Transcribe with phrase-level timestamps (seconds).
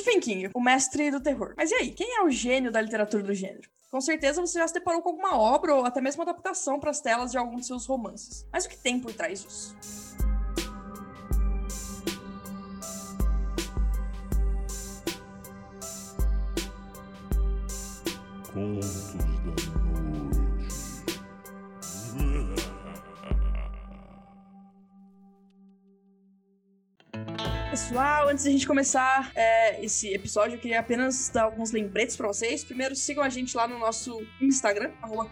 [0.00, 1.52] Stephen King, o mestre do terror.
[1.56, 3.68] Mas e aí, quem é o gênio da literatura do gênero?
[3.90, 7.00] Com certeza você já se deparou com alguma obra ou até mesmo adaptação para as
[7.00, 8.46] telas de algum de seus romances.
[8.50, 9.76] Mas o que tem por trás disso?
[28.40, 32.64] Antes da gente começar é, esse episódio, eu queria apenas dar alguns lembretes para vocês.
[32.64, 35.28] Primeiro, sigam a gente lá no nosso Instagram, arroba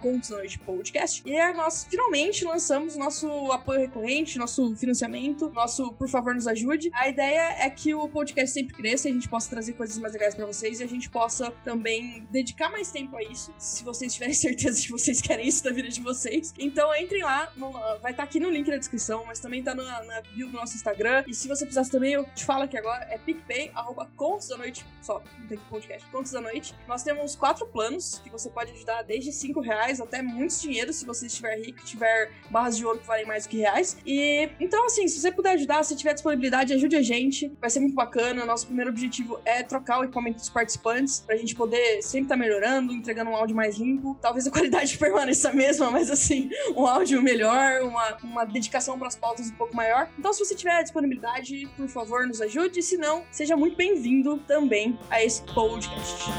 [0.66, 1.22] Podcast.
[1.24, 6.90] E nós finalmente lançamos nosso apoio recorrente, nosso financiamento, nosso Por Favor Nos Ajude.
[6.92, 10.34] A ideia é que o podcast sempre cresça a gente possa trazer coisas mais legais
[10.34, 14.34] para vocês e a gente possa também dedicar mais tempo a isso, se vocês tiverem
[14.34, 16.52] certeza de que vocês querem isso da vida de vocês.
[16.58, 19.74] Então entrem lá, no, vai estar tá aqui no link na descrição, mas também tá
[19.74, 21.24] na, na bio do nosso Instagram.
[21.26, 24.56] E se você precisasse também, eu te falo aqui agora, é PicPay, arroba Contos da
[24.56, 26.74] Noite, só, não tem podcast, Contos da Noite.
[26.86, 31.06] Nós temos quatro planos que você pode ajudar desde 5 reais até muitos dinheiros, se
[31.06, 33.96] você estiver rico, tiver barras de ouro que valem mais que reais.
[34.04, 37.52] E então, assim, se você puder ajudar, se tiver disponibilidade, ajude a gente.
[37.60, 38.44] Vai ser muito bacana.
[38.44, 42.40] Nosso primeiro objetivo é trocar o equipamento dos participantes, pra gente poder sempre estar tá
[42.40, 44.16] melhorando, entregando um áudio mais limpo.
[44.20, 49.08] Talvez a qualidade permaneça a mesma, mas assim, um áudio melhor, uma, uma dedicação para
[49.08, 50.08] as pautas um pouco maior.
[50.18, 52.77] Então, se você tiver disponibilidade, por favor, nos ajude.
[52.80, 56.30] Se não, seja muito bem-vindo também a esse podcast.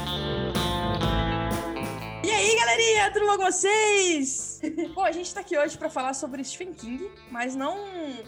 [2.24, 4.58] E aí, galerinha, tudo bom com vocês?
[4.94, 7.76] bom, a gente tá aqui hoje para falar sobre Stephen King, mas não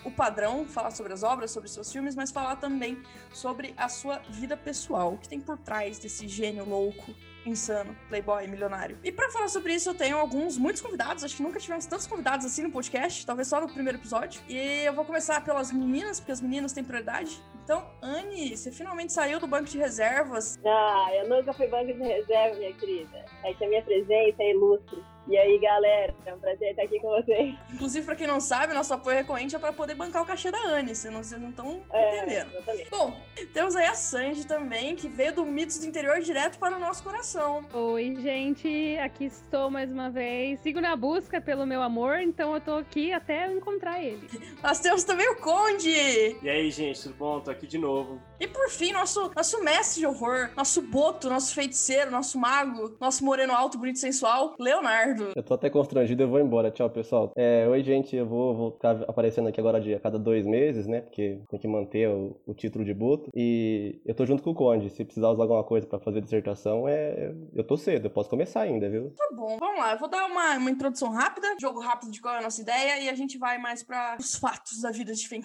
[0.05, 4.19] o padrão, falar sobre as obras, sobre seus filmes, mas falar também sobre a sua
[4.29, 8.99] vida pessoal, o que tem por trás desse gênio louco insano, playboy, milionário.
[9.03, 11.25] E para falar sobre isso, eu tenho alguns, muitos convidados.
[11.25, 14.41] Acho que nunca tivemos tantos convidados assim no podcast, talvez só no primeiro episódio.
[14.49, 17.43] E eu vou começar pelas meninas, porque as meninas têm prioridade.
[17.65, 20.59] Então, Anne, você finalmente saiu do banco de reservas.
[20.65, 23.25] Ah, eu nunca fui banco de reserva, minha querida.
[23.45, 25.03] É que a minha presença é ilustre.
[25.29, 27.55] E aí, galera, é um prazer estar aqui com vocês.
[27.73, 30.59] Inclusive, pra quem não sabe, nosso apoio recorrente é pra poder bancar o cachê da
[30.59, 32.51] Anne, senão vocês não estão é, entendendo.
[32.53, 32.91] Exatamente.
[32.91, 33.17] Bom,
[33.55, 37.05] temos aí a Sandy também, que veio do Mitos do Interior direto para o nosso
[37.05, 37.65] coração.
[37.73, 40.61] Oi, gente, aqui estou mais uma vez.
[40.61, 44.29] Sigo na busca pelo meu amor, então eu tô aqui até eu encontrar ele.
[44.61, 46.37] Nós temos também o Conde!
[46.43, 47.41] E aí, gente, tudo bom?
[47.41, 48.21] Tô aqui de novo.
[48.41, 53.25] E por fim, nosso, nosso mestre de horror, nosso boto, nosso feiticeiro, nosso mago, nosso
[53.25, 55.12] moreno alto, bonito e sensual, Leonardo.
[55.35, 56.71] Eu tô até constrangido, eu vou embora.
[56.71, 57.33] Tchau, pessoal.
[57.37, 61.01] É, oi, gente, eu vou, vou ficar aparecendo aqui agora a cada dois meses, né?
[61.01, 63.31] Porque tem que manter o, o título de Boto.
[63.35, 64.91] E eu tô junto com o Conde.
[64.91, 67.35] Se precisar usar alguma coisa para fazer dissertação, é...
[67.55, 69.11] eu tô cedo, eu posso começar ainda, viu?
[69.17, 69.93] Tá bom, vamos lá.
[69.93, 73.01] Eu vou dar uma, uma introdução rápida, jogo rápido de qual é a nossa ideia,
[73.01, 75.43] e a gente vai mais para os fatos da vida de Stephen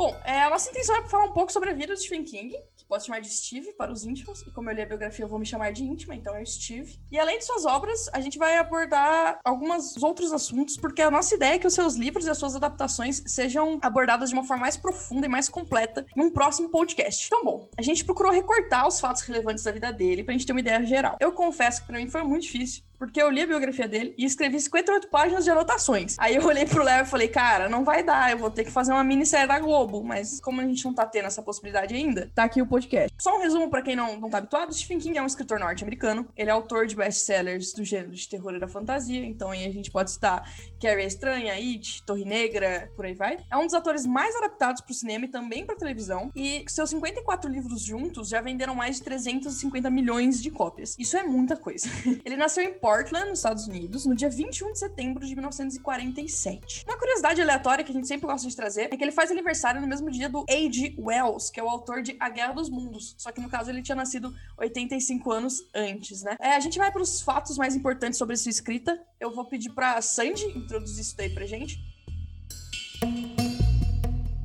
[0.00, 2.56] Bom, é, a nossa intenção é falar um pouco sobre a vida de Stephen King,
[2.74, 5.28] que pode chamar de Steve para os íntimos, e como eu li a biografia, eu
[5.28, 6.98] vou me chamar de íntima, então é Steve.
[7.12, 11.34] E além de suas obras, a gente vai abordar alguns outros assuntos, porque a nossa
[11.34, 14.62] ideia é que os seus livros e as suas adaptações sejam abordadas de uma forma
[14.62, 17.26] mais profunda e mais completa em um próximo podcast.
[17.26, 20.52] Então, bom, a gente procurou recortar os fatos relevantes da vida dele pra gente ter
[20.52, 21.18] uma ideia geral.
[21.20, 24.26] Eu confesso que pra mim foi muito difícil, porque eu li a biografia dele e
[24.26, 26.16] escrevi 58 páginas de anotações.
[26.18, 28.70] Aí eu olhei pro Léo e falei, cara, não vai dar, eu vou ter que
[28.70, 30.04] fazer uma minissérie da Globo.
[30.04, 33.10] Mas como a gente não tá tendo essa possibilidade ainda, tá aqui o podcast.
[33.18, 36.28] Só um resumo para quem não, não tá habituado: Stephen King é um escritor norte-americano.
[36.36, 39.24] Ele é autor de best-sellers do gênero de terror e da fantasia.
[39.24, 40.46] Então aí a gente pode citar
[40.80, 43.38] Carrie a Estranha, It, Torre Negra, por aí vai.
[43.50, 46.32] É um dos atores mais adaptados pro cinema e também pra televisão.
[46.34, 50.96] E seus 54 livros juntos já venderam mais de 350 milhões de cópias.
[50.98, 51.86] Isso é muita coisa.
[52.24, 56.84] Ele nasceu em Portland, nos Estados Unidos, no dia 21 de setembro de 1947.
[56.88, 59.82] Uma curiosidade aleatória que a gente sempre gosta de trazer é que ele faz aniversário
[59.82, 60.94] no mesmo dia do A.G.
[60.98, 63.14] Wells, que é o autor de A Guerra dos Mundos.
[63.18, 66.36] Só que no caso ele tinha nascido 85 anos antes, né?
[66.40, 68.98] É, a gente vai para os fatos mais importantes sobre sua escrita.
[69.18, 71.78] Eu vou pedir para Sandy introduzir isso daí pra gente.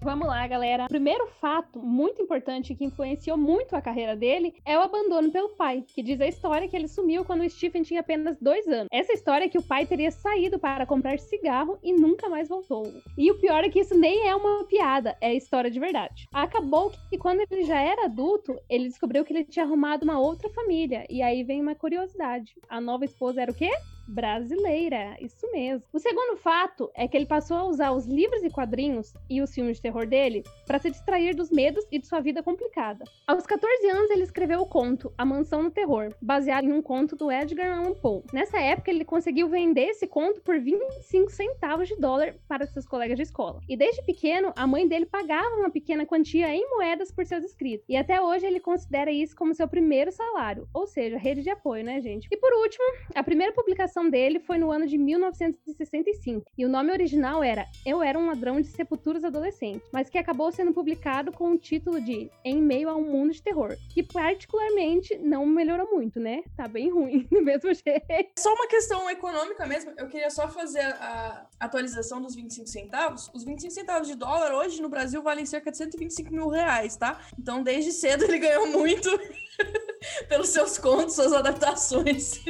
[0.02, 0.86] Vamos lá, galera.
[0.86, 5.50] O primeiro fato muito importante que influenciou muito a carreira dele é o abandono pelo
[5.56, 8.88] pai, que diz a história que ele sumiu quando o Stephen tinha apenas dois anos.
[8.92, 12.84] Essa história é que o pai teria saído para comprar cigarro e nunca mais voltou.
[13.18, 16.28] E o pior é que isso nem é uma piada, é história de verdade.
[16.32, 20.50] Acabou que quando ele já era adulto, ele descobriu que ele tinha arrumado uma outra
[20.52, 21.04] família.
[21.10, 23.72] E aí vem uma curiosidade: a nova esposa era o quê?
[24.08, 25.16] Brasileira.
[25.20, 25.84] Isso mesmo.
[25.92, 29.54] O segundo fato é que ele passou a usar os livros e quadrinhos e os
[29.54, 33.04] filmes de terror dele para se distrair dos medos e de sua vida complicada.
[33.28, 37.16] Aos 14 anos, ele escreveu o conto A Mansão no Terror, baseado em um conto
[37.16, 38.24] do Edgar Allan Poe.
[38.34, 43.18] Nessa época, ele conseguiu vender esse conto por 25 centavos de dólar para seus colegas
[43.18, 43.62] de escola.
[43.68, 47.86] E desde pequeno, a mãe dele pagava uma pequena quantia em moedas por seus escritos.
[47.88, 51.84] E até hoje ele considera isso como seu primeiro salário, ou seja, rede de apoio,
[51.84, 52.28] né, gente?
[52.32, 56.92] E por último, a primeira publicação dele foi no ano de 1965, e o nome
[56.92, 61.52] original era Eu Era um Ladrão de Sepulturas Adolescente, mas que acabou sendo publicado com
[61.52, 66.20] o título de Em Meio a um Mundo de Terror, que particularmente não melhorou muito,
[66.20, 66.44] né?
[66.58, 68.32] Tá bem ruim, do mesmo jeito.
[68.38, 73.32] Só uma questão econômica mesmo, eu queria só fazer a atualização dos 25 centavos.
[73.34, 77.22] Os 25 centavos de dólar hoje no Brasil valem cerca de 125 mil reais, tá?
[77.40, 79.10] Então desde cedo ele ganhou muito
[80.28, 82.42] pelos seus contos, suas adaptações.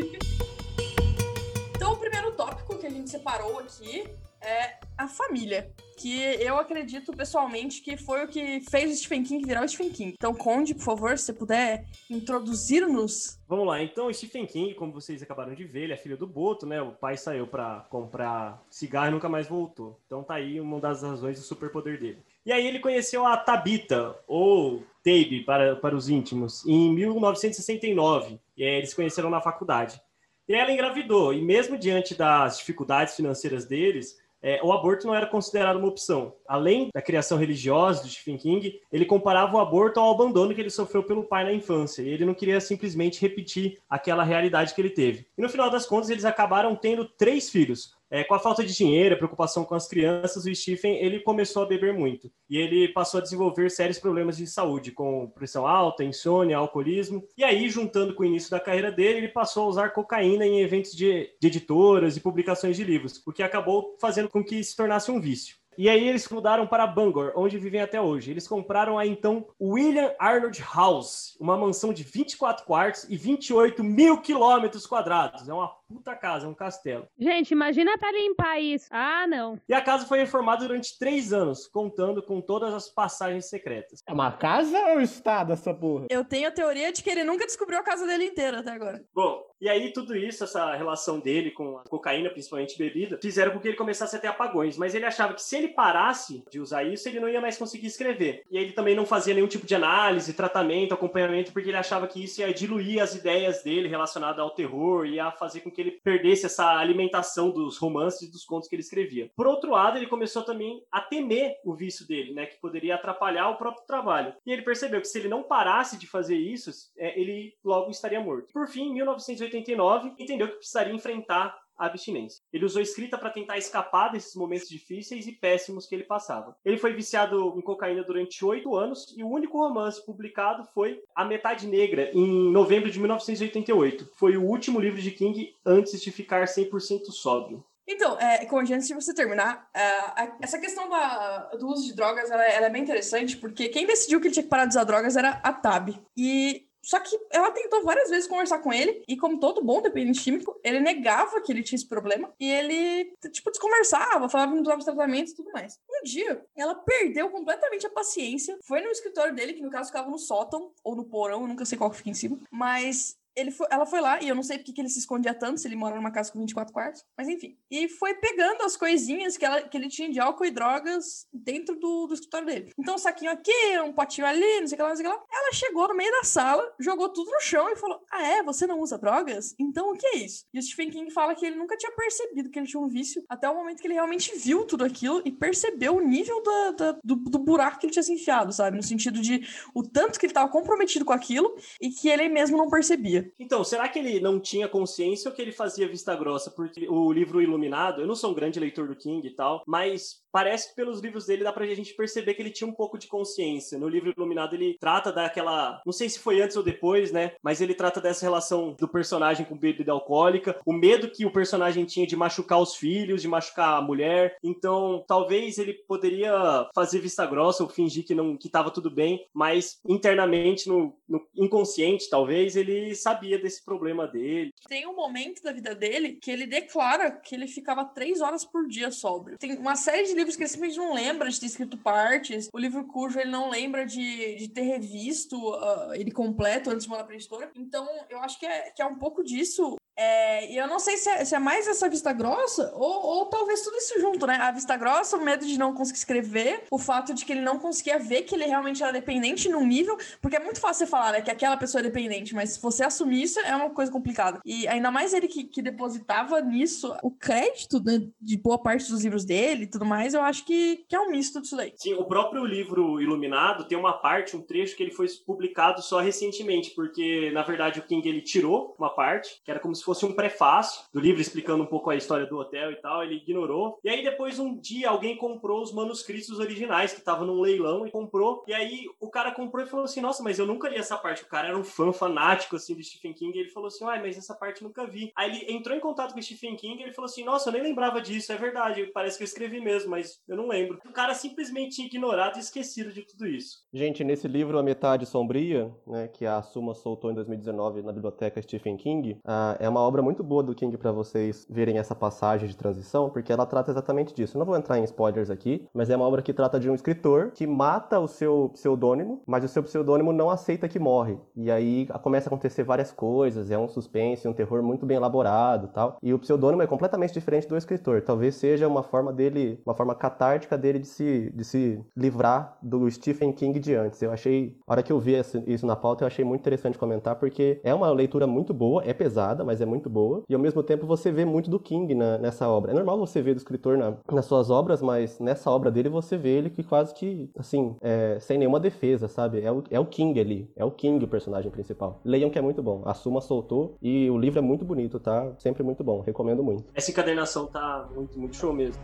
[2.96, 4.04] Gente separou aqui
[4.42, 5.72] é a família.
[5.98, 9.90] Que eu acredito pessoalmente que foi o que fez o Stephen King virar o Stephen
[9.90, 10.14] King.
[10.18, 13.40] Então, Conde, por favor, se você puder introduzir-nos.
[13.48, 16.66] Vamos lá, então Stephen King, como vocês acabaram de ver, ele é filho do Boto,
[16.66, 16.82] né?
[16.82, 20.00] O pai saiu para comprar cigarro e nunca mais voltou.
[20.06, 22.22] Então tá aí uma das razões do superpoder dele.
[22.46, 28.40] E aí ele conheceu a Tabita, ou Tabe para, para os íntimos, em 1969.
[28.58, 30.00] E aí eles se conheceram na faculdade.
[30.48, 34.16] E ela engravidou, e mesmo diante das dificuldades financeiras deles,
[34.48, 36.36] é, o aborto não era considerado uma opção.
[36.48, 40.70] Além da criação religiosa do Stephen King, ele comparava o aborto ao abandono que ele
[40.70, 44.92] sofreu pelo pai na infância, e ele não queria simplesmente repetir aquela realidade que ele
[44.92, 45.26] teve.
[45.36, 48.74] E no final das contas, eles acabaram tendo três filhos, é, com a falta de
[48.74, 53.18] dinheiro, preocupação com as crianças, o Stephen ele começou a beber muito e ele passou
[53.18, 57.28] a desenvolver sérios problemas de saúde, com pressão alta, insônia, alcoolismo.
[57.38, 60.62] E aí, juntando com o início da carreira dele, ele passou a usar cocaína em
[60.62, 64.78] eventos de, de editoras e publicações de livros, o que acabou fazendo com que se
[64.78, 65.58] tornasse um vício.
[65.78, 68.32] E aí eles mudaram para Bangor, onde vivem até hoje.
[68.32, 74.22] Eles compraram a então William Arnold House, uma mansão de 24 quartos e 28 mil
[74.22, 75.50] quilômetros quadrados.
[75.50, 77.08] É uma puta casa, é um castelo.
[77.18, 78.88] Gente, imagina pra limpar isso.
[78.92, 79.60] Ah, não.
[79.68, 84.02] E a casa foi reformada durante três anos, contando com todas as passagens secretas.
[84.08, 86.08] É uma casa ou estado essa porra?
[86.10, 89.04] Eu tenho a teoria de que ele nunca descobriu a casa dele inteira até agora.
[89.14, 93.60] Bom, e aí tudo isso, essa relação dele com a cocaína, principalmente bebida, fizeram com
[93.60, 94.78] que ele começasse a ter apagões.
[94.78, 97.88] Mas ele achava que se ele parasse de usar isso, ele não ia mais conseguir
[97.88, 98.44] escrever.
[98.50, 102.24] E ele também não fazia nenhum tipo de análise, tratamento, acompanhamento, porque ele achava que
[102.24, 106.46] isso ia diluir as ideias dele relacionadas ao terror, ia fazer com que ele perdesse
[106.46, 109.30] essa alimentação dos romances e dos contos que ele escrevia.
[109.36, 113.50] Por outro lado, ele começou também a temer o vício dele, né, que poderia atrapalhar
[113.50, 114.34] o próprio trabalho.
[114.46, 118.20] E ele percebeu que se ele não parasse de fazer isso, é, ele logo estaria
[118.20, 118.54] morto.
[118.54, 122.42] Por fim, em 1989, entendeu que precisaria enfrentar abstinência.
[122.52, 126.56] Ele usou escrita para tentar escapar desses momentos difíceis e péssimos que ele passava.
[126.64, 131.26] Ele foi viciado em cocaína durante oito anos e o único romance publicado foi A
[131.26, 134.12] Metade Negra, em novembro de 1988.
[134.16, 137.64] Foi o último livro de King antes de ficar 100% sóbrio.
[137.88, 141.96] Então, é, Conde, antes de você terminar, é, a- essa questão da- do uso de
[141.96, 144.72] drogas ela, ela é bem interessante, porque quem decidiu que ele tinha que parar de
[144.72, 145.90] usar drogas era a Tab.
[146.18, 150.24] E só que ela tentou várias vezes conversar com ele, e como todo bom dependente
[150.24, 154.64] químico, ele negava que ele tinha esse problema, e ele, tipo, desconversava, falava que não
[154.64, 155.80] precisava de tratamento e tudo mais.
[155.90, 160.10] Um dia, ela perdeu completamente a paciência, foi no escritório dele, que no caso ficava
[160.10, 163.52] no sótão, ou no porão, eu nunca sei qual que fica em cima, mas ele
[163.52, 165.68] foi, ela foi lá, e eu não sei porque que ele se escondia tanto, se
[165.68, 167.58] ele mora numa casa com 24 quartos, mas enfim.
[167.70, 171.76] E foi pegando as coisinhas que, ela, que ele tinha de álcool e drogas dentro
[171.76, 172.72] do, do escritório dele.
[172.78, 173.52] Então, um saquinho aqui,
[173.84, 175.24] um potinho ali, não sei o que lá, não sei o que lá.
[175.32, 178.44] Ela chegou no meio da sala, jogou tudo no chão e falou: Ah, é?
[178.44, 179.54] Você não usa drogas?
[179.60, 180.46] Então o que é isso?
[180.54, 183.24] E o Stephen King fala que ele nunca tinha percebido que ele tinha um vício
[183.30, 187.00] até o momento que ele realmente viu tudo aquilo e percebeu o nível da, da-
[187.04, 188.78] do, do buraco que ele tinha se enfiado, sabe?
[188.78, 189.42] No sentido de
[189.74, 193.25] o tanto que ele estava comprometido com aquilo e que ele mesmo não percebia.
[193.40, 196.52] Então, será que ele não tinha consciência ou que ele fazia vista grossa?
[196.52, 200.25] Porque o livro Iluminado, eu não sou um grande leitor do King e tal, mas
[200.36, 203.08] parece que pelos livros dele dá pra gente perceber que ele tinha um pouco de
[203.08, 203.80] consciência.
[203.80, 207.32] No livro Iluminado ele trata daquela, não sei se foi antes ou depois, né?
[207.42, 211.86] Mas ele trata dessa relação do personagem com bebida alcoólica, o medo que o personagem
[211.86, 214.36] tinha de machucar os filhos, de machucar a mulher.
[214.44, 219.26] Então, talvez ele poderia fazer vista grossa ou fingir que não que tava tudo bem,
[219.34, 224.52] mas internamente no, no inconsciente, talvez ele sabia desse problema dele.
[224.68, 228.68] Tem um momento da vida dele que ele declara que ele ficava três horas por
[228.68, 229.38] dia sóbrio.
[229.38, 232.50] Tem uma série de livros que ele simplesmente não lembra de ter escrito partes.
[232.54, 236.90] O livro cujo ele não lembra de, de ter revisto ah, ele completo antes de
[236.90, 237.52] mandar pra editora.
[237.56, 240.98] Então, eu acho que é, que é um pouco disso É, e eu não sei
[240.98, 244.36] se é, se é mais essa vista grossa ou, ou talvez tudo isso junto, né?
[244.36, 247.58] A vista grossa, o medo de não conseguir escrever, o fato de que ele não
[247.58, 251.14] conseguia ver que ele realmente era dependente num nível, porque é muito fácil você falar,
[251.14, 254.40] né, que aquela pessoa é dependente, mas se você assumir isso é uma coisa complicada.
[254.46, 259.04] E ainda mais ele que, que depositava nisso o crédito né, de boa parte dos
[259.04, 261.74] livros dele e tudo mais, eu acho que, que é um misto disso daí.
[261.78, 266.00] Sim, o próprio livro Iluminado tem uma parte, um trecho que ele foi publicado só
[266.02, 270.06] recentemente, porque na verdade o King ele tirou uma parte, que era como se fosse
[270.06, 273.80] um prefácio do livro explicando um pouco a história do hotel e tal, ele ignorou.
[273.84, 277.92] E aí depois um dia alguém comprou os manuscritos originais que estavam num leilão e
[277.92, 278.44] comprou.
[278.48, 281.24] E aí o cara comprou e falou assim: "Nossa, mas eu nunca li essa parte".
[281.24, 284.02] O cara era um fã fanático assim do Stephen King, e ele falou assim: "Uai,
[284.02, 285.12] mas essa parte eu nunca vi".
[285.16, 287.54] Aí ele entrou em contato com o Stephen King e ele falou assim: "Nossa, eu
[287.54, 290.80] nem lembrava disso, é verdade, parece que eu escrevi mesmo, mas eu não lembro".
[290.86, 293.64] O cara simplesmente ignorado e esquecido de tudo isso.
[293.74, 298.42] Gente, nesse livro A Metade Sombria, né, que a Suma soltou em 2019 na biblioteca
[298.42, 302.48] Stephen King, ah, é uma obra muito boa do King para vocês verem essa passagem
[302.48, 304.38] de transição, porque ela trata exatamente disso.
[304.38, 306.76] Eu não vou entrar em spoilers aqui, mas é uma obra que trata de um
[306.76, 311.18] escritor que mata o seu pseudônimo, mas o seu pseudônimo não aceita que morre.
[311.36, 315.70] E aí começa a acontecer várias coisas, é um suspense, um terror muito bem elaborado,
[315.70, 315.98] tal.
[316.02, 318.02] E o pseudônimo é completamente diferente do escritor.
[318.02, 322.90] Talvez seja uma forma dele, uma forma catártica dele de se, de se livrar do
[322.90, 324.02] Stephen King de antes.
[324.02, 325.16] Eu achei, a hora que eu vi
[325.48, 328.94] isso na pauta, eu achei muito interessante comentar, porque é uma leitura muito boa, é
[328.94, 330.24] pesada, mas é muito boa.
[330.30, 332.72] E ao mesmo tempo você vê muito do King na, nessa obra.
[332.72, 336.18] É normal você ver do escritor na, nas suas obras, mas nessa obra dele você
[336.18, 339.42] vê ele que quase que, assim, é, sem nenhuma defesa, sabe?
[339.42, 340.50] É o, é o King ali.
[340.56, 342.00] É o King o personagem principal.
[342.04, 342.82] Leiam que é muito bom.
[342.86, 345.32] A Suma soltou e o livro é muito bonito, tá?
[345.38, 346.02] Sempre muito bom.
[346.02, 346.66] Recomendo muito.
[346.74, 348.82] Essa encadernação tá muito, muito show mesmo.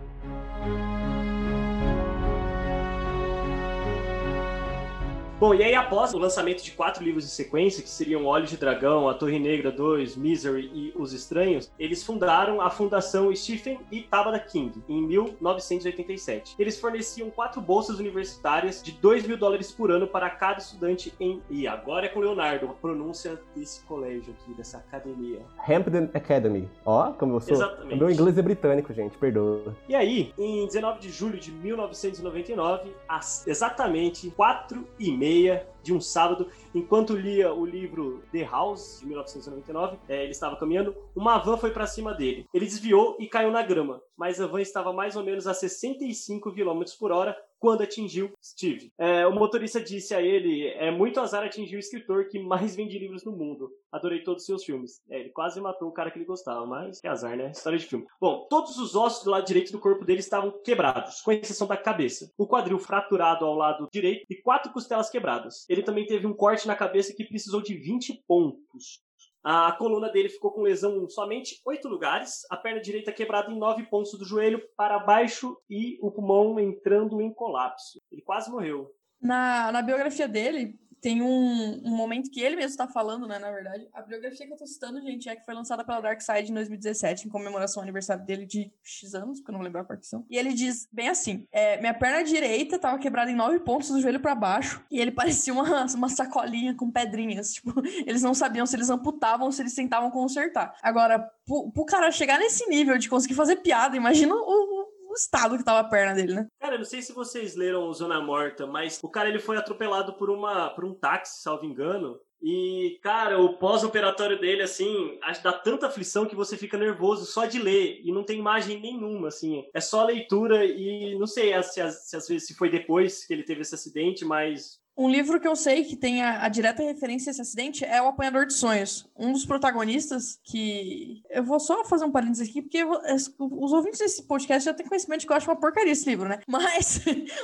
[5.42, 8.58] Bom, e aí após o lançamento de quatro livros de sequência, que seriam Olhos de
[8.58, 14.02] Dragão, A Torre Negra 2, Misery e Os Estranhos, eles fundaram a Fundação Stephen e
[14.02, 16.54] Tabata King, em 1987.
[16.60, 21.42] Eles forneciam quatro bolsas universitárias de 2 mil dólares por ano para cada estudante em...
[21.50, 25.40] E agora é com Leonardo, a pronúncia desse colégio aqui, dessa academia.
[25.68, 26.70] Hampden Academy.
[26.86, 27.56] Ó, como eu sou.
[27.56, 27.96] Exatamente.
[27.96, 29.76] O meu inglês é britânico, gente, perdoa.
[29.90, 35.94] E aí, em 19 de julho de 1999, às exatamente 4 e meia meia de
[35.94, 41.38] um sábado, enquanto lia o livro The House, de 1999, é, ele estava caminhando, uma
[41.38, 42.46] van foi para cima dele.
[42.54, 46.54] Ele desviou e caiu na grama, mas a van estava mais ou menos a 65
[46.54, 48.92] km por hora quando atingiu Steve.
[48.98, 52.98] É, o motorista disse a ele: é muito azar atingir o escritor que mais vende
[52.98, 53.72] livros no mundo.
[53.92, 55.00] Adorei todos os seus filmes.
[55.10, 57.52] É, ele quase matou o cara que ele gostava, mas é azar, né?
[57.52, 58.06] História de filme.
[58.20, 61.78] Bom, todos os ossos do lado direito do corpo dele estavam quebrados, com exceção da
[61.78, 62.32] cabeça.
[62.36, 65.66] O quadril fraturado ao lado direito e quatro costelas quebradas.
[65.72, 69.02] Ele também teve um corte na cabeça que precisou de 20 pontos.
[69.42, 73.58] A coluna dele ficou com lesão em somente oito lugares, a perna direita quebrada em
[73.58, 78.02] nove pontos do joelho para baixo e o pulmão entrando em colapso.
[78.12, 78.92] Ele quase morreu.
[79.22, 83.52] Na, na biografia dele, tem um, um momento que ele mesmo está falando, né, na
[83.52, 83.88] verdade.
[83.92, 86.54] A biografia que eu tô citando, gente, é que foi lançada pela Dark Side em
[86.54, 90.24] 2017, em comemoração ao aniversário dele de X anos, porque eu não lembro a partição.
[90.30, 94.00] E ele diz bem assim: é, minha perna direita tava quebrada em nove pontos do
[94.00, 97.52] joelho para baixo, e ele parecia uma, uma sacolinha com pedrinhas.
[97.62, 97.74] Tipo,
[98.08, 100.74] eles não sabiam se eles amputavam ou se eles tentavam consertar.
[100.82, 104.81] Agora, pro, pro cara chegar nesse nível de conseguir fazer piada, imagina o,
[105.12, 106.48] o estado que tava a perna dele, né?
[106.60, 110.14] Cara, eu não sei se vocês leram Zona Morta, mas o cara ele foi atropelado
[110.14, 112.20] por uma por um táxi, salvo engano.
[112.44, 117.60] E, cara, o pós-operatório dele, assim, dá tanta aflição que você fica nervoso só de
[117.60, 118.02] ler.
[118.04, 119.64] E não tem imagem nenhuma, assim.
[119.76, 123.44] É só leitura e não sei se, se às vezes se foi depois que ele
[123.44, 127.30] teve esse acidente, mas Um livro que eu sei que tem a, a direta referência
[127.30, 129.10] a esse acidente é O Apanhador de Sonhos.
[129.18, 131.24] Um dos protagonistas que.
[131.28, 135.22] Eu vou só fazer um parênteses aqui, porque os ouvintes desse podcast já têm conhecimento
[135.22, 136.42] de que eu acho uma porcaria esse livro, né?
[136.48, 137.02] Mas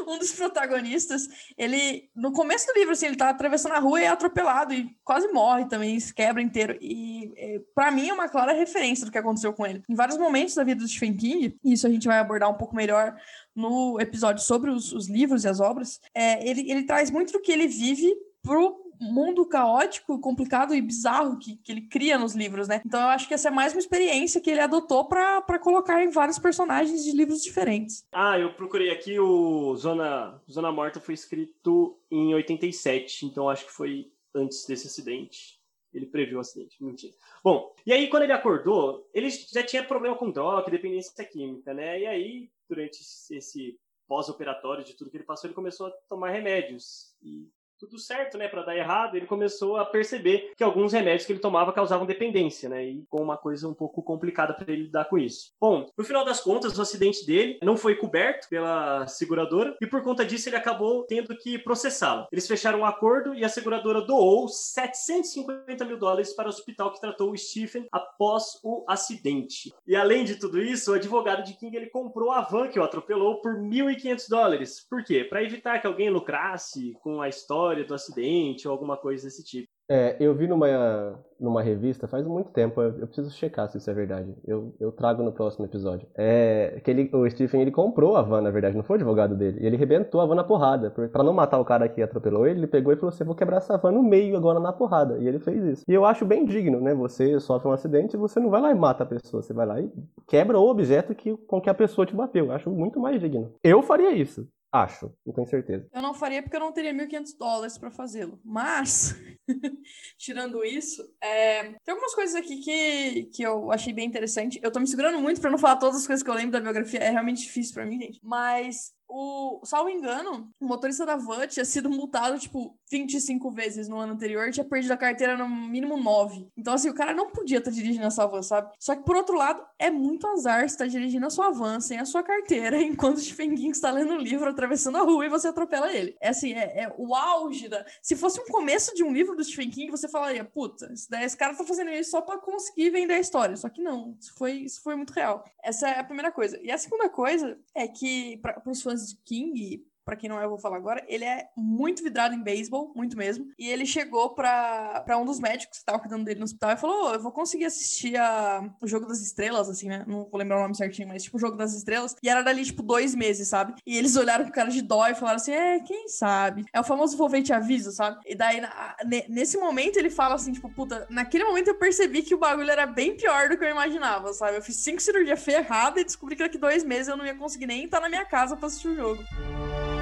[0.07, 2.07] um dos protagonistas, ele.
[2.15, 5.27] No começo do livro, assim, ele tá atravessando a rua e é atropelado e quase
[5.29, 6.77] morre também, se quebra inteiro.
[6.79, 9.81] E é, para mim é uma clara referência do que aconteceu com ele.
[9.89, 12.75] Em vários momentos da vida do Stephen King, isso a gente vai abordar um pouco
[12.75, 13.15] melhor
[13.57, 17.41] no episódio sobre os, os livros e as obras, é, ele, ele traz muito do
[17.41, 22.67] que ele vive pro mundo caótico, complicado e bizarro que, que ele cria nos livros,
[22.67, 22.81] né?
[22.85, 26.09] Então eu acho que essa é mais uma experiência que ele adotou pra colocar em
[26.09, 28.05] vários personagens de livros diferentes.
[28.11, 33.71] Ah, eu procurei aqui o Zona, Zona Morta foi escrito em 87, então acho que
[33.71, 35.57] foi antes desse acidente.
[35.93, 37.13] Ele previu o acidente, mentira.
[37.43, 42.01] Bom, e aí quando ele acordou, ele já tinha problema com droga, dependência química, né?
[42.01, 42.99] E aí, durante
[43.31, 47.15] esse pós-operatório de tudo que ele passou, ele começou a tomar remédios.
[47.21, 51.31] E tudo certo, né, para dar errado, ele começou a perceber que alguns remédios que
[51.31, 55.05] ele tomava causavam dependência, né, e com uma coisa um pouco complicada para ele lidar
[55.05, 55.51] com isso.
[55.59, 60.01] Bom, no final das contas, o acidente dele não foi coberto pela seguradora e por
[60.01, 62.27] conta disso ele acabou tendo que processá-la.
[62.31, 67.01] Eles fecharam um acordo e a seguradora doou 750 mil dólares para o hospital que
[67.01, 69.73] tratou o Stephen após o acidente.
[69.85, 72.83] E além de tudo isso, o advogado de King ele comprou a van que o
[72.83, 74.85] atropelou por 1.500 dólares.
[74.89, 75.23] Por quê?
[75.23, 79.67] Para evitar que alguém lucrasse com a história do acidente ou alguma coisa desse tipo.
[79.89, 83.89] É, eu vi numa, numa revista faz muito tempo, eu, eu preciso checar se isso
[83.89, 84.35] é verdade.
[84.45, 86.05] Eu, eu trago no próximo episódio.
[86.13, 89.33] É, que ele, o Stephen ele comprou a van, na verdade, não foi o advogado
[89.33, 89.59] dele.
[89.61, 90.91] E ele rebentou a van na porrada.
[90.91, 93.57] Pra não matar o cara que atropelou ele, ele pegou e falou assim: vou quebrar
[93.57, 95.17] essa van no meio agora na porrada.
[95.19, 95.83] E ele fez isso.
[95.87, 96.93] E eu acho bem digno, né?
[96.93, 99.41] Você sofre um acidente e você não vai lá e mata a pessoa.
[99.41, 99.89] Você vai lá e
[100.27, 102.47] quebra o objeto que, com que a pessoa te bateu.
[102.47, 103.53] Eu acho muito mais digno.
[103.63, 104.45] Eu faria isso.
[104.71, 105.87] Acho, não tenho certeza.
[105.93, 108.39] Eu não faria porque eu não teria 1.500 dólares pra fazê-lo.
[108.43, 109.15] Mas,
[110.17, 114.59] tirando isso, é, tem algumas coisas aqui que, que eu achei bem interessante.
[114.61, 116.59] Eu tô me segurando muito pra não falar todas as coisas que eu lembro da
[116.59, 116.99] biografia.
[116.99, 118.19] É realmente difícil pra mim, gente.
[118.21, 123.97] Mas o, salvo engano, o motorista da van tinha sido multado, tipo, 25 vezes no
[123.97, 126.49] ano anterior, tinha perdido a carteira no mínimo 9.
[126.57, 128.71] Então, assim, o cara não podia estar tá dirigindo essa van, sabe?
[128.79, 131.99] Só que, por outro lado, é muito azar estar tá dirigindo a sua van sem
[131.99, 135.29] a sua carteira, enquanto o Stephen King está lendo o livro, atravessando a rua e
[135.29, 136.15] você atropela ele.
[136.21, 137.85] É assim, é, é o auge da...
[138.01, 141.55] Se fosse um começo de um livro do Stephen King, você falaria, puta, esse, cara
[141.55, 143.55] tá fazendo isso só pra conseguir vender a história.
[143.55, 145.45] Só que não, isso foi, isso foi muito real.
[145.63, 146.59] Essa é a primeira coisa.
[146.61, 150.45] E a segunda coisa é que, para os fãs de King, para quem não é,
[150.45, 153.45] eu vou falar agora, ele é muito vidrado em beisebol, muito mesmo.
[153.59, 157.09] E ele chegou para um dos médicos que tava cuidando dele no hospital e falou:
[157.09, 160.05] oh, Eu vou conseguir assistir a, o Jogo das Estrelas, assim, né?
[160.07, 162.15] Não vou lembrar o nome certinho, mas tipo o Jogo das Estrelas.
[162.23, 163.73] E era dali, tipo, dois meses, sabe?
[163.85, 166.63] E eles olharam com cara de dó e falaram assim: É, quem sabe?
[166.71, 168.17] É o famoso vou ver te aviso, sabe?
[168.25, 168.95] E daí, na,
[169.27, 172.85] nesse momento, ele fala assim: Tipo, puta, naquele momento eu percebi que o bagulho era
[172.85, 174.55] bem pior do que eu imaginava, sabe?
[174.55, 177.65] Eu fiz cinco cirurgias ferradas e descobri que daqui dois meses eu não ia conseguir
[177.65, 179.96] nem estar na minha casa pra assistir o jogo.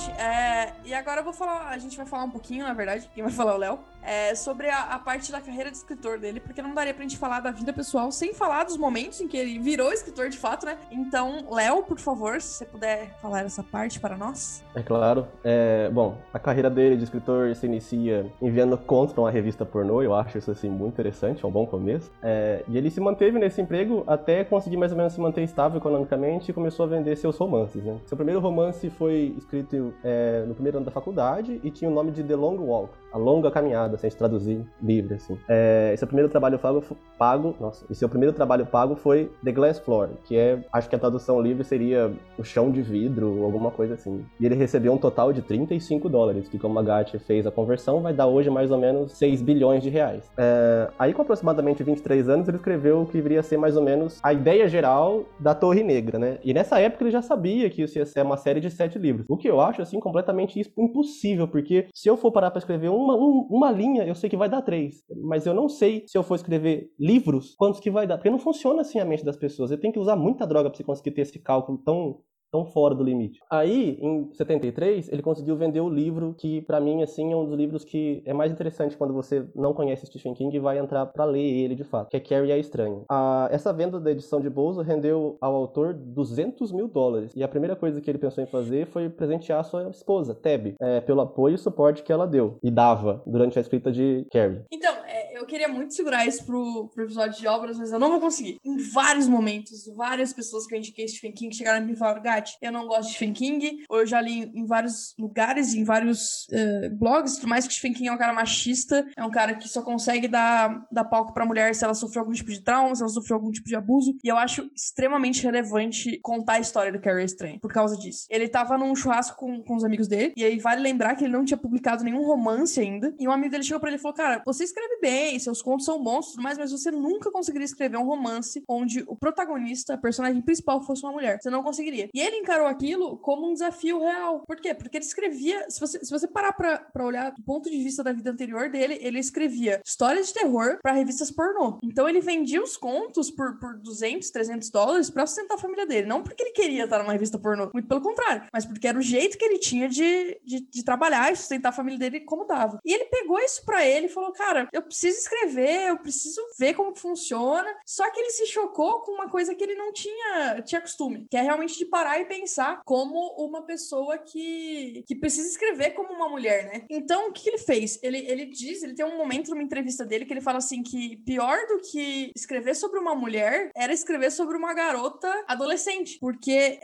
[0.00, 3.08] Gente, é, e agora eu vou falar, a gente vai falar um pouquinho, na verdade,
[3.14, 6.18] quem vai falar é o Léo, é, sobre a, a, parte da carreira de escritor
[6.18, 9.28] dele, porque não daria pra gente falar da vida pessoal sem falar dos momentos em
[9.28, 10.78] que ele virou escritor de fato, né?
[10.90, 14.64] Então, Léo, por favor, se você puder falar essa parte para nós.
[14.74, 15.26] É claro.
[15.44, 20.02] É, bom, a carreira dele de escritor se inicia enviando contos para uma revista pornô,
[20.02, 22.10] eu acho isso assim muito interessante, é um bom começo.
[22.22, 25.78] É, e ele se manteve nesse emprego até conseguir mais ou menos se manter estável
[25.78, 27.98] economicamente e começou a vender seus romances, né?
[28.06, 32.10] Seu primeiro romance foi escrito é, no primeiro ano da faculdade e tinha o nome
[32.10, 35.38] de The Long Walk, a longa caminhada, sem assim, traduzir livre, assim.
[35.48, 36.82] É, esse é o primeiro trabalho pago,
[37.18, 40.88] pago, nossa, esse é o primeiro trabalho pago foi The Glass Floor, que é, acho
[40.88, 44.24] que a tradução livre seria o chão de vidro, alguma coisa assim.
[44.38, 48.00] E ele recebeu um total de 35 dólares, que como a Gatti fez a conversão,
[48.00, 50.30] vai dar hoje mais ou menos 6 bilhões de reais.
[50.36, 53.82] É, aí com aproximadamente 23 anos, ele escreveu o que viria a ser mais ou
[53.82, 56.38] menos a ideia geral da Torre Negra, né?
[56.44, 59.26] E nessa época ele já sabia que isso ia ser uma série de sete livros.
[59.28, 63.14] O que eu acho, assim, completamente impossível, porque se eu for parar para escrever uma,
[63.14, 65.02] um, uma linha, eu sei que vai dar três.
[65.22, 68.16] Mas eu não sei se eu for escrever livros, quantos que vai dar.
[68.16, 69.70] Porque não funciona assim a mente das pessoas.
[69.70, 72.94] Você tem que usar muita droga para você conseguir ter esse cálculo tão tão fora
[72.94, 73.40] do limite.
[73.50, 77.56] Aí, em 73, ele conseguiu vender o livro que, para mim, assim, é um dos
[77.56, 81.24] livros que é mais interessante quando você não conhece Stephen King e vai entrar para
[81.24, 83.02] ler ele de fato, que é Carrie a Estranha.
[83.08, 87.32] A, essa venda da edição de bolso rendeu ao autor 200 mil dólares.
[87.34, 91.00] E a primeira coisa que ele pensou em fazer foi presentear sua esposa, Tab, é,
[91.00, 94.62] pelo apoio e suporte que ela deu e dava durante a escrita de Carrie.
[94.72, 98.10] Então, é, eu queria muito segurar isso pro, pro episódio de obras, mas eu não
[98.10, 98.58] vou conseguir.
[98.64, 102.14] Em vários momentos, várias pessoas que eu indiquei Stephen King chegaram a me falar,
[102.60, 106.46] eu não gosto de Stephen King, ou eu já li em vários lugares, em vários
[106.48, 109.68] uh, blogs, por mais que Stephen King é um cara machista, é um cara que
[109.68, 113.02] só consegue dar, dar palco pra mulher se ela sofreu algum tipo de trauma, se
[113.02, 117.00] ela sofreu algum tipo de abuso, e eu acho extremamente relevante contar a história do
[117.00, 118.26] Carrie Estranho, por causa disso.
[118.30, 121.32] Ele tava num churrasco com, com os amigos dele, e aí vale lembrar que ele
[121.32, 124.16] não tinha publicado nenhum romance ainda, e um amigo dele chegou pra ele e falou,
[124.16, 128.04] cara, você escreve bem, seus contos são bons, mais, mas você nunca conseguiria escrever um
[128.04, 131.38] romance onde o protagonista, a personagem principal, fosse uma mulher.
[131.40, 132.08] Você não conseguiria.
[132.14, 134.42] E ele encarou aquilo como um desafio real.
[134.46, 134.74] Por quê?
[134.74, 138.02] Porque ele escrevia, se você, se você parar pra, pra olhar do ponto de vista
[138.02, 141.78] da vida anterior dele, ele escrevia histórias de terror para revistas pornô.
[141.82, 146.06] Então ele vendia os contos por, por 200, 300 dólares pra sustentar a família dele.
[146.06, 149.02] Não porque ele queria estar numa revista pornô, muito pelo contrário, mas porque era o
[149.02, 152.78] jeito que ele tinha de, de, de trabalhar e sustentar a família dele como dava.
[152.84, 156.74] E ele pegou isso para ele e falou: Cara, eu preciso escrever, eu preciso ver
[156.74, 157.68] como funciona.
[157.86, 161.36] Só que ele se chocou com uma coisa que ele não tinha, tinha costume, que
[161.36, 166.28] é realmente de parar e pensar como uma pessoa que, que precisa escrever como uma
[166.28, 166.84] mulher, né?
[166.90, 167.98] Então, o que ele fez?
[168.02, 171.16] Ele, ele diz, ele tem um momento numa entrevista dele que ele fala assim que
[171.18, 176.78] pior do que escrever sobre uma mulher era escrever sobre uma garota adolescente, porque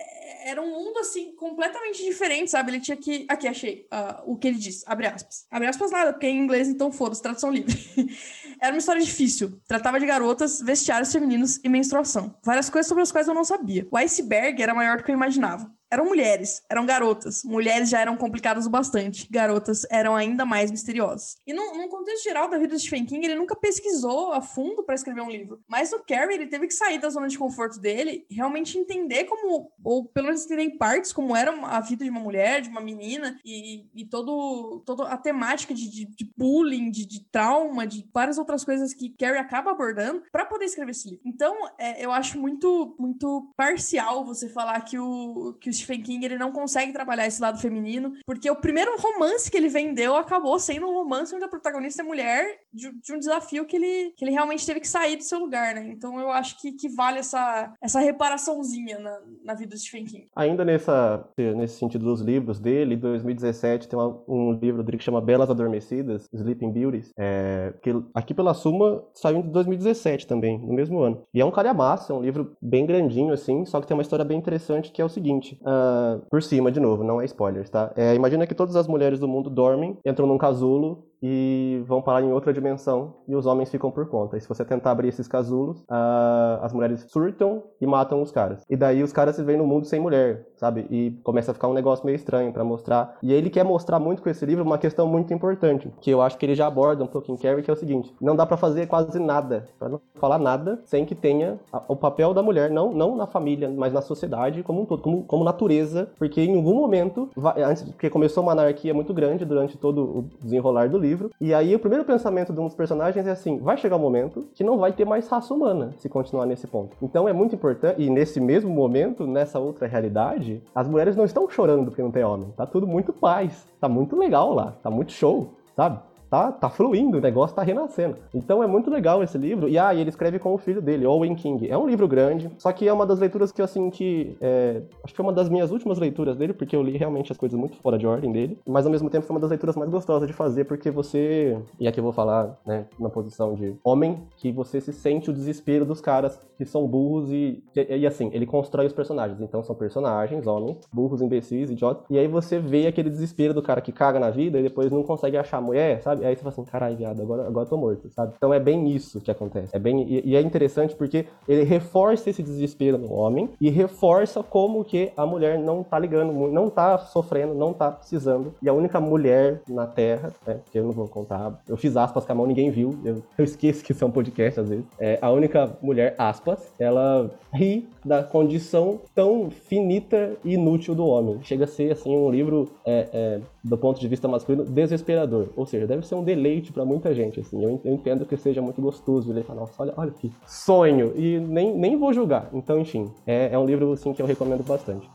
[0.44, 2.72] era um mundo assim completamente diferente, sabe?
[2.72, 3.26] Ele tinha que.
[3.28, 4.82] Aqui, achei uh, o que ele diz.
[4.86, 5.46] Abre aspas.
[5.50, 7.76] Abre aspas nada, porque em inglês, então foda-se, tradução livre.
[8.60, 9.60] era uma história difícil.
[9.66, 12.34] Tratava de garotas, vestiários femininos e menstruação.
[12.44, 13.86] Várias coisas sobre as quais eu não sabia.
[13.90, 17.42] O iceberg era maior do que eu imaginava imaginava eram mulheres, eram garotas.
[17.44, 21.36] Mulheres já eram complicadas o bastante, garotas eram ainda mais misteriosas.
[21.46, 24.94] E num contexto geral da vida de Stephen King, ele nunca pesquisou a fundo para
[24.94, 25.60] escrever um livro.
[25.68, 29.70] Mas no Carrie, ele teve que sair da zona de conforto dele, realmente entender como,
[29.82, 32.80] ou pelo menos entender em partes, como era a vida de uma mulher, de uma
[32.80, 38.08] menina, e, e todo, toda a temática de, de, de bullying, de, de, trauma, de
[38.12, 41.22] várias outras coisas que Carrie acaba abordando para poder escrever esse livro.
[41.24, 46.24] Então, é, eu acho muito, muito parcial você falar que o, que o Stephen King
[46.24, 50.58] ele não consegue trabalhar esse lado feminino, porque o primeiro romance que ele vendeu acabou
[50.58, 54.24] sendo um romance onde a protagonista é mulher de, de um desafio que ele, que
[54.24, 55.88] ele realmente teve que sair do seu lugar, né?
[55.88, 60.26] Então eu acho que, que vale essa, essa reparaçãozinha na, na vida do Stephen King.
[60.34, 65.04] Ainda nessa, nesse sentido dos livros dele, em 2017 tem uma, um livro dele que
[65.04, 70.74] chama Belas Adormecidas, Sleeping Beauties, é, que aqui pela Suma saiu em 2017 também, no
[70.74, 71.22] mesmo ano.
[71.32, 74.24] E é um calhamaço, é um livro bem grandinho assim, só que tem uma história
[74.24, 77.92] bem interessante que é o seguinte, uh, por cima de novo, não é spoilers, tá?
[77.96, 82.22] É, imagina que todas as mulheres do mundo dormem, entram num casulo e vão parar
[82.22, 84.36] em outra dimensão e os homens ficam por conta.
[84.36, 88.62] E se você tentar abrir esses casulos, uh, as mulheres surtam e matam os caras.
[88.68, 90.86] E daí os caras se veem no mundo sem mulher, sabe?
[90.90, 93.16] E começa a ficar um negócio meio estranho para mostrar.
[93.22, 96.36] E ele quer mostrar muito com esse livro uma questão muito importante, que eu acho
[96.38, 98.86] que ele já aborda um pouquinho Carrie, que é o seguinte: não dá para fazer
[98.86, 103.16] quase nada, para não falar nada, sem que tenha o papel da mulher, não, não
[103.16, 107.28] na família, mas na sociedade como um todo, como, como natureza, porque em algum momento,
[107.56, 111.30] antes, porque começou uma anarquia muito grande durante todo o desenrolar do livro livro.
[111.40, 114.46] E aí o primeiro pensamento de um dos personagens é assim: vai chegar um momento
[114.54, 116.96] que não vai ter mais raça humana se continuar nesse ponto.
[117.00, 121.48] Então é muito importante, e nesse mesmo momento, nessa outra realidade, as mulheres não estão
[121.48, 122.52] chorando porque não tem homem.
[122.56, 123.66] Tá tudo muito paz.
[123.80, 124.74] Tá muito legal lá.
[124.82, 125.98] Tá muito show, sabe?
[126.36, 128.16] Tá, tá fluindo, o negócio tá renascendo.
[128.34, 129.68] Então é muito legal esse livro.
[129.68, 131.68] E ah, ele escreve com o filho dele, Owen King.
[131.68, 134.36] É um livro grande, só que é uma das leituras que eu assim que.
[134.40, 137.38] É, acho que foi uma das minhas últimas leituras dele, porque eu li realmente as
[137.38, 138.58] coisas muito fora de ordem dele.
[138.66, 141.58] Mas ao mesmo tempo foi uma das leituras mais gostosas de fazer, porque você.
[141.80, 145.32] E aqui eu vou falar, né, na posição de homem, que você se sente o
[145.32, 147.62] desespero dos caras que são burros e.
[147.74, 149.40] E, e assim, ele constrói os personagens.
[149.40, 152.04] Então são personagens, homens, burros, imbecis, idiotas.
[152.10, 155.02] E aí você vê aquele desespero do cara que caga na vida e depois não
[155.02, 156.25] consegue achar mulher, sabe?
[156.26, 158.34] Aí você fala assim, caralho, viado, agora, agora eu tô morto, sabe?
[158.36, 159.74] Então é bem isso que acontece.
[159.74, 164.42] É bem, e, e, é interessante porque ele reforça esse desespero no homem e reforça
[164.42, 168.54] como que a mulher não tá ligando, não tá sofrendo, não tá precisando.
[168.60, 172.24] E a única mulher na Terra, né, que eu não vou contar, eu fiz aspas
[172.24, 174.84] com a mão, ninguém viu, eu, eu esqueço que isso é um podcast às vezes.
[174.98, 181.38] É, a única mulher, aspas, ela ri da condição tão finita e inútil do homem.
[181.42, 185.48] Chega a ser, assim, um livro, é, é, do ponto de vista masculino, desesperador.
[185.56, 187.62] Ou seja, deve ser um deleite para muita gente, assim.
[187.62, 191.12] Eu, entendo que seja muito gostoso ler e falar, nossa, olha, olha que sonho.
[191.16, 192.48] E nem, nem vou julgar.
[192.52, 195.10] Então, enfim, é, é um livro, assim, que eu recomendo bastante.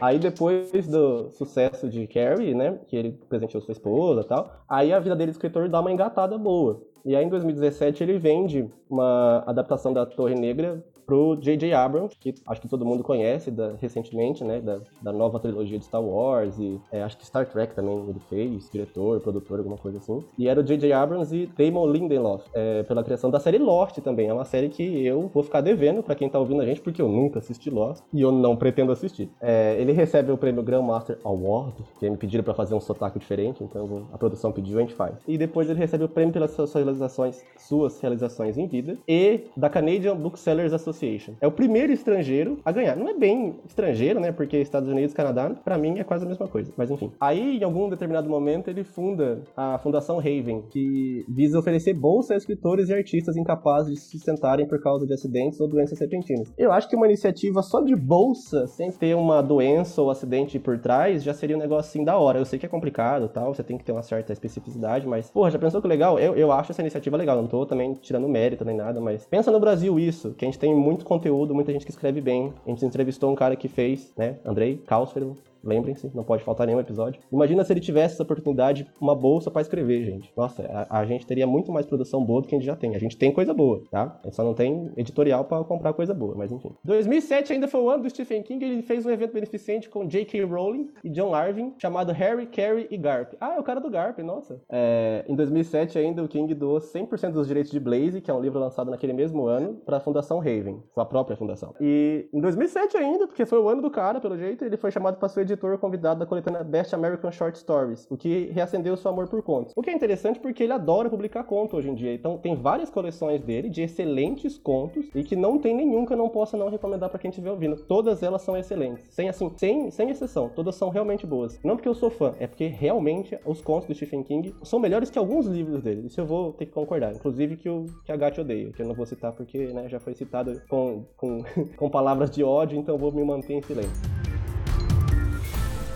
[0.00, 4.94] Aí depois do sucesso de Carrie, né, que ele presenteou sua esposa e tal, aí
[4.94, 6.80] a vida dele de escritor dá uma engatada boa.
[7.04, 11.72] E aí em 2017 ele vende uma adaptação da Torre Negra pro J.J.
[11.72, 15.84] Abrams, que acho que todo mundo conhece da, recentemente, né, da, da, nova trilogia de
[15.84, 19.98] Star Wars e é, acho que Star Trek também ele fez, diretor, produtor, alguma coisa
[19.98, 20.22] assim.
[20.38, 20.92] E era o J.J.
[20.92, 24.28] Abrams e Damon Lindelof, é, pela criação da série Lost também.
[24.28, 27.02] É uma série que eu vou ficar devendo para quem tá ouvindo a gente, porque
[27.02, 29.28] eu nunca assisti Lost e eu não pretendo assistir.
[29.40, 33.64] É, ele recebe o prêmio Grandmaster Award, que me pediram para fazer um sotaque diferente,
[33.64, 35.16] então a produção pediu, a gente faz.
[35.26, 39.68] E depois ele recebe o prêmio pelas suas realizações, suas realizações em vida e da
[39.68, 41.34] Canadian Booksellers Association Association.
[41.40, 42.96] É o primeiro estrangeiro a ganhar.
[42.96, 44.30] Não é bem estrangeiro, né?
[44.30, 46.72] Porque Estados Unidos Canadá, para mim, é quase a mesma coisa.
[46.76, 47.10] Mas enfim.
[47.20, 52.36] Aí, em algum determinado momento, ele funda a Fundação Raven, que visa oferecer bolsa a
[52.36, 56.52] escritores e artistas incapazes de se sustentarem por causa de acidentes ou doenças repentinas.
[56.58, 60.78] Eu acho que uma iniciativa só de bolsa, sem ter uma doença ou acidente por
[60.78, 62.38] trás, já seria um negócio assim da hora.
[62.38, 65.50] Eu sei que é complicado tal, você tem que ter uma certa especificidade, mas, porra,
[65.50, 66.18] já pensou que legal?
[66.18, 67.36] Eu, eu acho essa iniciativa legal.
[67.36, 70.58] Não tô também tirando mérito nem nada, mas pensa no Brasil isso, que a gente
[70.58, 72.52] tem muito conteúdo, muita gente que escreve bem.
[72.66, 76.80] A gente entrevistou um cara que fez, né, Andrei Calfero, lembrem-se, não pode faltar nenhum
[76.80, 77.20] episódio.
[77.32, 80.32] Imagina se ele tivesse essa oportunidade, uma bolsa pra escrever, gente.
[80.36, 82.94] Nossa, a, a gente teria muito mais produção boa do que a gente já tem.
[82.94, 84.18] A gente tem coisa boa, tá?
[84.22, 86.74] A gente só não tem editorial pra comprar coisa boa, mas enfim.
[86.84, 90.44] 2007 ainda foi o ano do Stephen King, ele fez um evento beneficente com J.K.
[90.44, 93.34] Rowling e John Arvin, chamado Harry, Carrie e Garp.
[93.40, 94.60] Ah, é o cara do Garp, nossa.
[94.70, 98.40] É, em 2007 ainda o King doou 100% dos direitos de Blaze, que é um
[98.40, 101.74] livro lançado naquele mesmo ano, pra Fundação Raven, sua própria fundação.
[101.80, 105.18] E em 2007 ainda, porque foi o ano do cara, pelo jeito, ele foi chamado
[105.18, 109.28] para ser editor convidado da coletânea Best American Short Stories, o que reacendeu seu amor
[109.28, 109.72] por contos.
[109.76, 112.14] O que é interessante porque ele adora publicar conto hoje em dia.
[112.14, 116.16] Então tem várias coleções dele de excelentes contos e que não tem nenhum que eu
[116.16, 117.76] não possa não recomendar para quem estiver ouvindo.
[117.76, 120.48] Todas elas são excelentes, sem assim, sem, sem exceção.
[120.48, 121.58] Todas são realmente boas.
[121.64, 125.10] Não porque eu sou fã, é porque realmente os contos do Stephen King são melhores
[125.10, 126.06] que alguns livros dele.
[126.06, 127.14] Isso eu vou ter que concordar.
[127.14, 129.98] Inclusive que o que a Gatti odeia, que eu não vou citar porque né, já
[129.98, 131.42] foi citado com, com,
[131.76, 134.19] com palavras de ódio, então vou me manter em silêncio.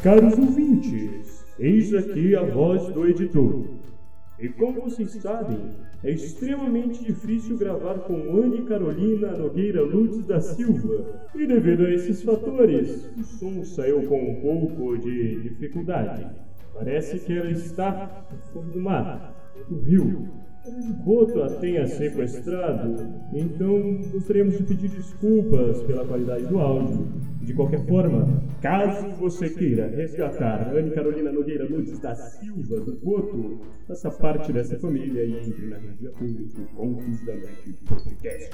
[0.05, 3.65] Caros ouvintes, eis aqui a voz do editor.
[4.39, 5.59] E como vocês sabem,
[6.03, 11.31] é extremamente difícil gravar com Anne Carolina Nogueira Lutz da Silva.
[11.35, 16.27] E devido a esses fatores, o som saiu com um pouco de dificuldade.
[16.75, 19.35] Parece que ela está no fundo do mar,
[19.71, 20.29] do rio.
[20.67, 22.95] O Boto a tenha sequestrado,
[23.33, 27.07] então gostaríamos de pedir desculpas pela qualidade do áudio.
[27.45, 33.61] De qualquer forma, caso você queira resgatar Anne Carolina Nogueira Lutz da Silva do Boto,
[33.87, 38.51] faça parte dessa família e entre na rede pública Contos da Noite Podcast.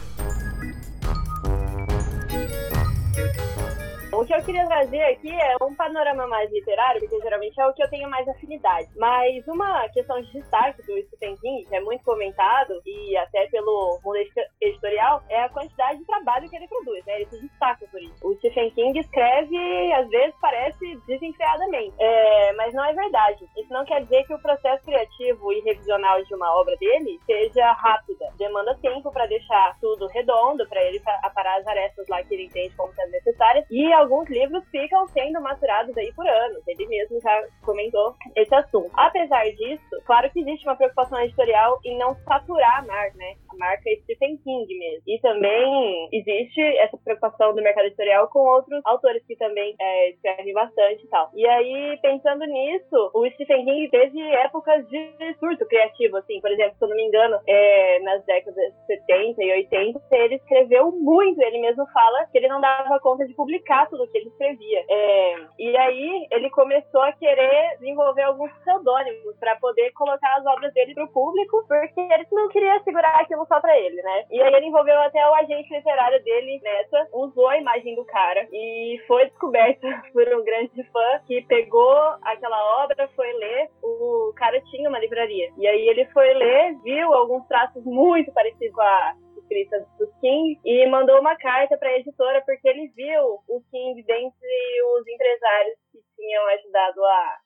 [4.20, 7.72] O que eu queria trazer aqui é um panorama mais literário, porque geralmente é o
[7.72, 8.90] que eu tenho mais afinidade.
[8.94, 13.98] Mas uma questão de destaque do Stephen King, que é muito comentado, e até pelo
[14.04, 14.18] mundo
[14.60, 17.14] editorial, é a quantidade de trabalho que ele produz, né?
[17.14, 18.14] Ele se destaca por isso.
[18.22, 21.94] O Stephen King escreve, às vezes, parece desenfreadamente.
[21.98, 23.48] É, mas não é verdade.
[23.56, 27.72] Isso não quer dizer que o processo criativo e revisional de uma obra dele seja
[27.72, 28.30] rápida.
[28.36, 32.76] Demanda tempo para deixar tudo redondo, para ele aparar as arestas lá que ele entende
[32.76, 33.64] como sendo necessárias.
[33.70, 36.66] E alguns livros ficam sendo maturados aí por anos.
[36.66, 38.90] Ele mesmo já comentou esse assunto.
[38.94, 43.34] Apesar disso, claro que existe uma preocupação editorial em não saturar a marca, né?
[43.52, 45.02] A marca é Stephen King mesmo.
[45.06, 50.52] E também existe essa preocupação do mercado editorial com outros autores que também é, escrevem
[50.52, 51.30] bastante e tal.
[51.34, 56.40] E aí, pensando nisso, o Stephen King teve épocas de surto criativo, assim.
[56.40, 60.90] Por exemplo, se eu não me engano, é, nas décadas 70 e 80, ele escreveu
[60.90, 61.40] muito.
[61.40, 64.84] Ele mesmo fala que ele não dava conta de publicar tudo que ele escrevia.
[64.88, 70.72] É, e aí ele começou a querer desenvolver alguns pseudônimos para poder colocar as obras
[70.74, 74.24] dele pro público, porque ele não queria segurar aquilo só para ele, né?
[74.30, 78.46] E aí ele envolveu até o agente literário dele nessa, usou a imagem do cara
[78.52, 84.60] e foi descoberto por um grande fã que pegou aquela obra, foi ler, o cara
[84.70, 85.50] tinha uma livraria.
[85.56, 89.14] E aí ele foi ler, viu alguns traços muito parecidos com a
[89.50, 94.02] escrita do King e mandou uma carta para a editora porque ele viu o King
[94.04, 97.36] dentre os empresários que tinham ajudado a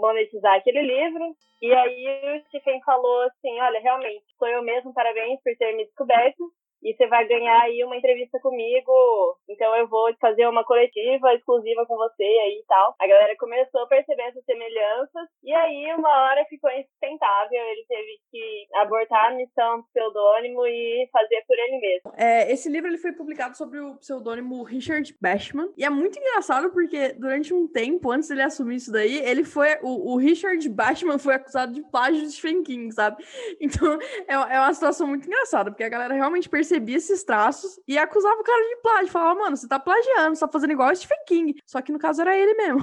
[0.00, 1.34] monetizar aquele livro.
[1.62, 5.84] E aí o Stephen falou assim: Olha, realmente, sou eu mesmo, parabéns por ter me
[5.86, 6.52] descoberto
[6.84, 8.92] e você vai ganhar aí uma entrevista comigo.
[9.48, 12.94] Então eu vou fazer uma coletiva exclusiva com você aí e tal.
[13.00, 16.70] A galera começou a perceber essas semelhanças e aí uma hora ficou
[17.22, 22.12] Ele teve que abortar a missão do pseudônimo e fazer por ele mesmo.
[22.16, 26.70] É, esse livro ele foi publicado sob o pseudônimo Richard Bashman e é muito engraçado
[26.70, 31.18] porque durante um tempo antes dele assumir isso daí, ele foi o, o Richard Bashman
[31.18, 33.24] foi acusado de plágio de Stephen King, sabe?
[33.60, 33.98] Então
[34.28, 38.40] é, é uma situação muito engraçada porque a galera realmente percebia esses traços e acusava
[38.40, 39.12] o cara de plágio.
[39.12, 41.54] Falava, mano, você tá plagiando, você tá fazendo igual o Stephen King.
[41.66, 42.80] Só que no caso era ele mesmo.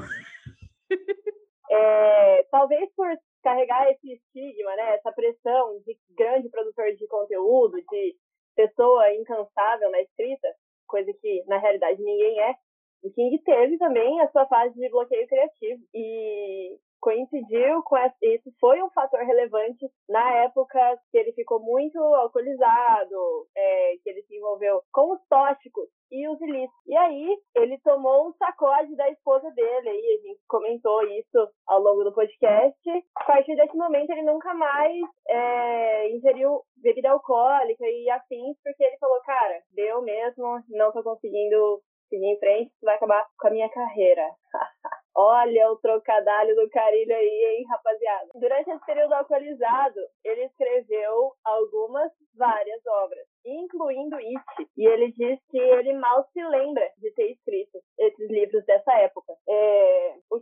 [1.74, 3.08] É, talvez por
[3.42, 8.16] carregar esse estigma, né, essa pressão de grande produtor de conteúdo, de
[8.56, 10.48] pessoa incansável na escrita,
[10.88, 12.56] coisa que na realidade ninguém é,
[13.04, 15.84] o King teve também a sua fase de bloqueio criativo.
[15.94, 20.80] E coincidiu com isso foi um fator relevante na época
[21.12, 26.40] que ele ficou muito alcoolizado, é, que ele se envolveu com os tóxicos e os
[26.42, 26.86] ilícitos.
[26.86, 31.82] E aí ele tomou um sacode da esposa dele, aí a gente comentou isso ao
[31.82, 32.90] longo do podcast.
[33.18, 38.98] A partir desse momento ele nunca mais é, ingeriu bebida alcoólica e afins, porque ele
[38.98, 43.52] falou, cara, deu mesmo, não tô conseguindo seguir em frente, isso vai acabar com a
[43.52, 44.30] minha carreira.
[45.16, 48.30] Olha o trocadalho do carilho aí, hein, rapaziada.
[48.36, 54.70] Durante esse período alcoolizado, ele escreveu algumas, várias obras, incluindo It.
[54.78, 59.34] E ele diz que ele mal se lembra de ter escrito esses livros dessa época.
[59.48, 60.40] É, o